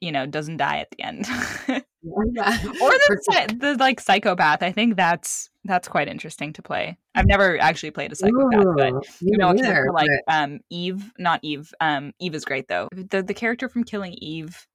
[0.00, 1.26] you know, doesn't die at the end.
[2.02, 2.56] Yeah.
[2.80, 4.62] or the, the like psychopath.
[4.62, 6.96] I think that's that's quite interesting to play.
[7.14, 11.12] I've never actually played a psychopath, but you know, neither, character like but- um Eve,
[11.18, 11.74] not Eve.
[11.78, 12.88] Um Eve is great though.
[12.92, 14.66] The the character from Killing Eve,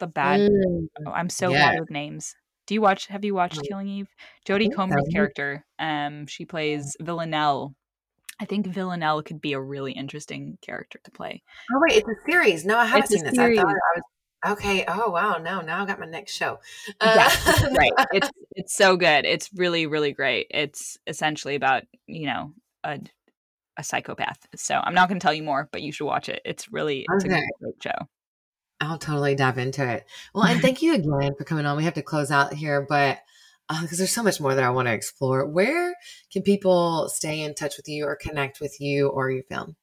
[0.00, 0.40] the bad.
[0.50, 1.70] Mm, oh, I'm so yeah.
[1.70, 2.34] bad with names.
[2.66, 3.06] Do you watch?
[3.06, 4.08] Have you watched Um, Killing Eve?
[4.44, 5.12] Jodie Comer's so.
[5.12, 5.64] character.
[5.78, 7.76] Um, she plays Villanelle.
[8.40, 11.42] I think Villanelle could be a really interesting character to play.
[11.74, 12.64] Oh wait, it's a series.
[12.64, 13.38] No, I haven't It's seen this.
[13.38, 14.02] I thought I was
[14.58, 14.84] okay.
[14.86, 16.58] Oh wow, no, now I got my next show.
[16.86, 17.92] Yeah, Uh, right.
[18.12, 19.24] It's it's so good.
[19.24, 20.46] It's really really great.
[20.50, 22.52] It's essentially about you know
[22.84, 23.00] a
[23.76, 24.38] a psychopath.
[24.56, 26.42] So I'm not going to tell you more, but you should watch it.
[26.44, 27.40] It's really it's a Okay.
[27.40, 28.08] great, great show.
[28.80, 30.06] I'll totally dive into it.
[30.34, 31.76] Well, and thank you again for coming on.
[31.76, 33.18] We have to close out here, but
[33.82, 35.46] because there's so much more that I want to explore.
[35.46, 35.94] Where
[36.32, 39.76] can people stay in touch with you or connect with you or your film?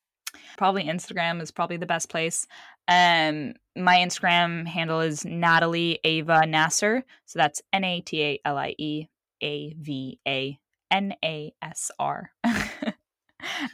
[0.57, 2.47] Probably Instagram is probably the best place.
[2.87, 7.03] Um, my Instagram handle is Natalie Ava Nasr.
[7.25, 9.07] So that's N A T A L I E
[9.41, 10.59] A V A
[10.91, 12.31] N A S R.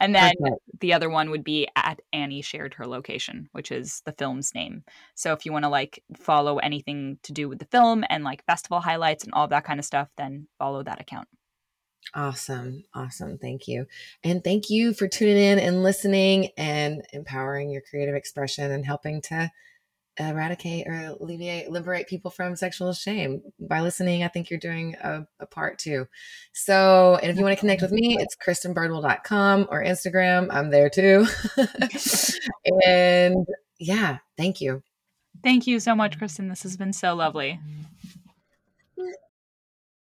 [0.00, 0.32] And then
[0.80, 4.84] the other one would be at Annie shared her location, which is the film's name.
[5.14, 8.44] So if you want to like follow anything to do with the film and like
[8.46, 11.28] festival highlights and all that kind of stuff, then follow that account.
[12.14, 12.84] Awesome.
[12.94, 13.38] Awesome.
[13.38, 13.86] Thank you.
[14.24, 19.22] And thank you for tuning in and listening and empowering your creative expression and helping
[19.22, 19.50] to
[20.18, 23.42] eradicate or alleviate, liberate people from sexual shame.
[23.58, 26.06] By listening, I think you're doing a, a part too.
[26.52, 30.48] So, and if you want to connect with me, it's kristinbirdwell.com or Instagram.
[30.50, 31.26] I'm there too.
[32.86, 33.46] and
[33.78, 34.82] yeah, thank you.
[35.42, 36.48] Thank you so much, Kristin.
[36.48, 37.58] This has been so lovely.